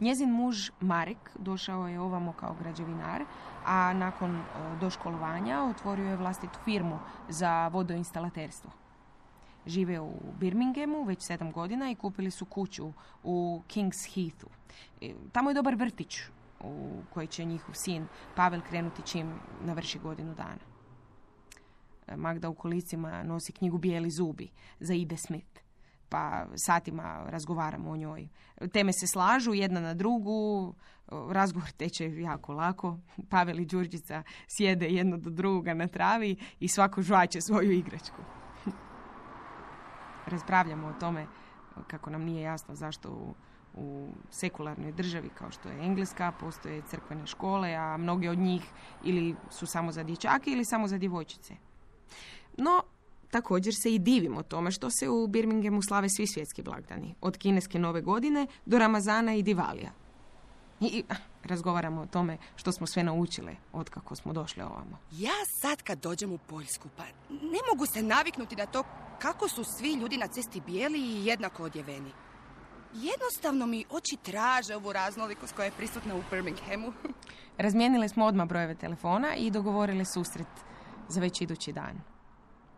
Njezin 0.00 0.30
muž 0.30 0.70
Marek 0.80 1.30
došao 1.38 1.88
je 1.88 2.00
ovamo 2.00 2.32
kao 2.32 2.56
građevinar, 2.60 3.24
a 3.64 3.92
nakon 3.92 4.36
e, 4.36 4.42
doškolovanja 4.80 5.62
otvorio 5.62 6.10
je 6.10 6.16
vlastitu 6.16 6.58
firmu 6.64 6.98
za 7.28 7.68
vodoinstalaterstvo. 7.68 8.70
Žive 9.66 10.00
u 10.00 10.12
Birminghamu 10.40 11.04
već 11.04 11.22
sedam 11.22 11.52
godina 11.52 11.90
i 11.90 11.94
kupili 11.94 12.30
su 12.30 12.44
kuću 12.44 12.92
u 13.22 13.62
Kings 13.66 14.14
Heathu. 14.14 14.46
E, 15.00 15.14
Tamo 15.32 15.50
je 15.50 15.54
dobar 15.54 15.74
vrtić 15.74 16.20
u 16.60 17.02
koji 17.14 17.26
će 17.26 17.44
njihov 17.44 17.74
sin 17.74 18.06
Pavel 18.36 18.60
krenuti 18.60 19.02
čim 19.02 19.34
navrši 19.64 19.98
godinu 19.98 20.34
dana. 20.34 20.64
E, 22.06 22.16
Magda 22.16 22.48
u 22.48 22.54
kolicima 22.54 23.22
nosi 23.22 23.52
knjigu 23.52 23.78
Bijeli 23.78 24.10
zubi 24.10 24.50
za 24.80 24.94
Ide 24.94 25.16
Smith. 25.16 25.60
Pa 26.08 26.46
satima 26.56 27.26
razgovaramo 27.28 27.90
o 27.90 27.96
njoj. 27.96 28.28
Teme 28.72 28.92
se 28.92 29.06
slažu 29.06 29.54
jedna 29.54 29.80
na 29.80 29.94
drugu, 29.94 30.74
razgovor 31.08 31.70
teče 31.70 32.20
jako 32.20 32.52
lako. 32.52 32.98
Pavel 33.28 33.60
i 33.60 33.64
Đurđica 33.64 34.22
sjede 34.46 34.88
jedno 34.88 35.16
do 35.16 35.30
drugoga 35.30 35.74
na 35.74 35.86
travi 35.86 36.36
i 36.60 36.68
svako 36.68 37.02
žvaće 37.02 37.40
svoju 37.40 37.72
igračku. 37.72 38.22
Raspravljamo 40.26 40.86
o 40.86 40.92
tome 41.00 41.26
kako 41.86 42.10
nam 42.10 42.22
nije 42.22 42.42
jasno 42.42 42.74
zašto 42.74 43.10
u, 43.10 43.34
u 43.74 44.08
sekularnoj 44.30 44.92
državi 44.92 45.28
kao 45.28 45.50
što 45.50 45.68
je 45.68 45.84
Engleska 45.84 46.32
postoje 46.40 46.82
crkvene 46.88 47.26
škole, 47.26 47.74
a 47.74 47.96
mnoge 47.96 48.30
od 48.30 48.38
njih 48.38 48.62
ili 49.04 49.36
su 49.50 49.66
samo 49.66 49.92
za 49.92 50.02
dječake 50.02 50.50
ili 50.50 50.64
samo 50.64 50.88
za 50.88 50.98
djevojčice. 50.98 51.54
No, 52.56 52.82
također 53.30 53.74
se 53.74 53.94
i 53.94 53.98
divimo 53.98 54.42
tome 54.42 54.70
što 54.70 54.90
se 54.90 55.08
u 55.08 55.26
Birminghamu 55.26 55.82
slave 55.82 56.08
svi 56.08 56.26
svjetski 56.26 56.62
blagdani, 56.62 57.14
od 57.20 57.38
kineske 57.38 57.78
nove 57.78 58.00
godine 58.02 58.46
do 58.66 58.78
Ramazana 58.78 59.34
i 59.34 59.42
Divalija. 59.42 59.90
I 60.80 61.04
ah, 61.08 61.14
razgovaramo 61.44 62.00
o 62.00 62.06
tome 62.06 62.38
što 62.56 62.72
smo 62.72 62.86
sve 62.86 63.04
naučile 63.04 63.56
od 63.72 63.90
kako 63.90 64.16
smo 64.16 64.32
došle 64.32 64.64
ovamo. 64.64 64.98
Ja 65.12 65.44
sad 65.60 65.82
kad 65.82 66.00
dođem 66.00 66.32
u 66.32 66.38
Poljsku, 66.38 66.88
pa 66.96 67.04
ne 67.30 67.60
mogu 67.72 67.86
se 67.86 68.02
naviknuti 68.02 68.56
na 68.56 68.66
to 68.66 68.82
kako 69.18 69.48
su 69.48 69.64
svi 69.64 69.92
ljudi 69.92 70.16
na 70.16 70.26
cesti 70.26 70.60
bijeli 70.60 70.98
i 70.98 71.26
jednako 71.26 71.64
odjeveni. 71.64 72.12
Jednostavno 72.94 73.66
mi 73.66 73.84
oči 73.90 74.16
traže 74.22 74.76
ovu 74.76 74.92
raznolikost 74.92 75.54
koja 75.54 75.64
je 75.64 75.70
prisutna 75.70 76.14
u 76.14 76.22
Birminghamu. 76.30 76.92
Razmijenile 77.58 78.08
smo 78.08 78.24
odmah 78.24 78.48
brojeve 78.48 78.74
telefona 78.74 79.34
i 79.36 79.50
dogovorile 79.50 80.04
susret 80.04 80.46
za 81.08 81.20
već 81.20 81.40
idući 81.40 81.72
dan. 81.72 82.00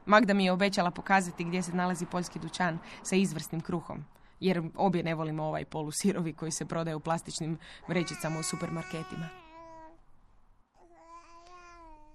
Magda 0.06 0.34
mi 0.34 0.44
je 0.44 0.52
obećala 0.52 0.90
pokazati 0.90 1.44
gdje 1.44 1.62
se 1.62 1.72
nalazi 1.72 2.06
poljski 2.06 2.38
dućan 2.38 2.78
sa 3.02 3.16
izvrsnim 3.16 3.60
kruhom. 3.60 4.04
Jer 4.40 4.62
obje 4.76 5.02
ne 5.02 5.14
volimo 5.14 5.44
ovaj 5.44 5.64
polusirovi 5.64 6.32
koji 6.32 6.50
se 6.50 6.66
prodaje 6.66 6.96
u 6.96 7.00
plastičnim 7.00 7.58
vrećicama 7.88 8.38
u 8.38 8.42
supermarketima. 8.42 9.28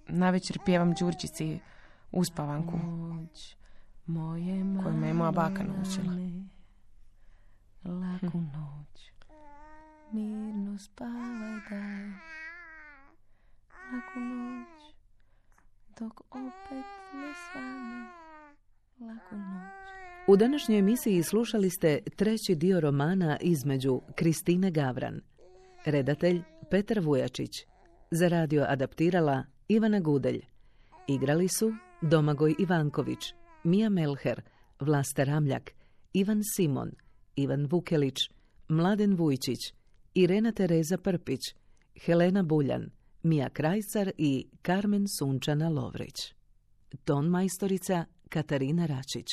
Navečer 0.08 0.60
pjevam 0.66 0.94
Đurčici 0.94 1.60
uspavanku. 2.12 2.78
Moje 2.78 3.28
koju 4.84 4.98
me 4.98 5.08
je 5.08 5.14
moja 5.14 5.32
baka 5.32 5.64
naučila. 5.64 6.14
Laku 7.84 8.38
noć, 8.38 9.12
mirno 10.12 10.78
spavaj 10.78 11.60
daj. 11.70 12.06
Laku 13.94 14.20
noć, 14.20 14.96
dok 16.00 16.22
opet 16.22 16.86
ne 17.14 17.34
svane. 17.52 18.06
Laku 19.00 19.36
noć. 19.36 19.82
U 20.28 20.36
današnjoj 20.38 20.80
emisiji 20.80 21.24
slušali 21.24 21.70
ste 21.70 22.00
treći 22.16 22.56
dio 22.56 22.80
romana 22.80 23.38
između 23.42 24.02
Kristine 24.16 24.72
Gavran. 24.72 25.22
Redatelj 25.86 26.42
Petar 26.70 27.00
Vujačić. 27.00 27.66
Za 28.12 28.28
radio 28.28 28.66
adaptirala 28.68 29.44
Ivana 29.68 30.00
Gudelj. 30.00 30.42
Igrali 31.08 31.48
su 31.48 31.74
Domagoj 32.02 32.56
Ivanković, 32.60 33.34
Mija 33.64 33.90
Melher, 33.90 34.42
Vlasta 34.80 35.24
Ramljak, 35.24 35.72
Ivan 36.14 36.42
Simon, 36.56 36.92
Ivan 37.36 37.66
Vukelić, 37.66 38.18
Mladen 38.68 39.16
Vujčić, 39.16 39.74
Irena 40.14 40.52
Tereza 40.52 40.98
Prpić, 40.98 41.40
Helena 42.06 42.44
Buljan, 42.44 42.90
Mija 43.24 43.50
Krajcar 43.50 44.12
i 44.18 44.48
Karmen 44.62 45.06
Sunčana 45.20 45.70
Lovrić. 45.70 46.16
Ton 47.06 47.30
majstorica 47.30 48.06
Katarina 48.30 48.86
Račić. 48.86 49.28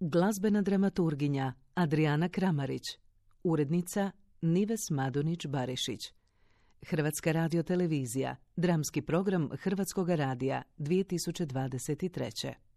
Glazbena 0.00 0.62
dramaturginja 0.62 1.52
Adriana 1.74 2.28
Kramarić. 2.28 2.82
Urednica 3.44 4.10
Nives 4.42 4.90
Madunić-Barišić. 4.90 6.12
Hrvatska 6.86 7.32
radiotelevizija. 7.32 8.36
Dramski 8.56 9.02
program 9.02 9.48
Hrvatskog 9.62 10.08
radija 10.08 10.62
2023. 10.78 12.67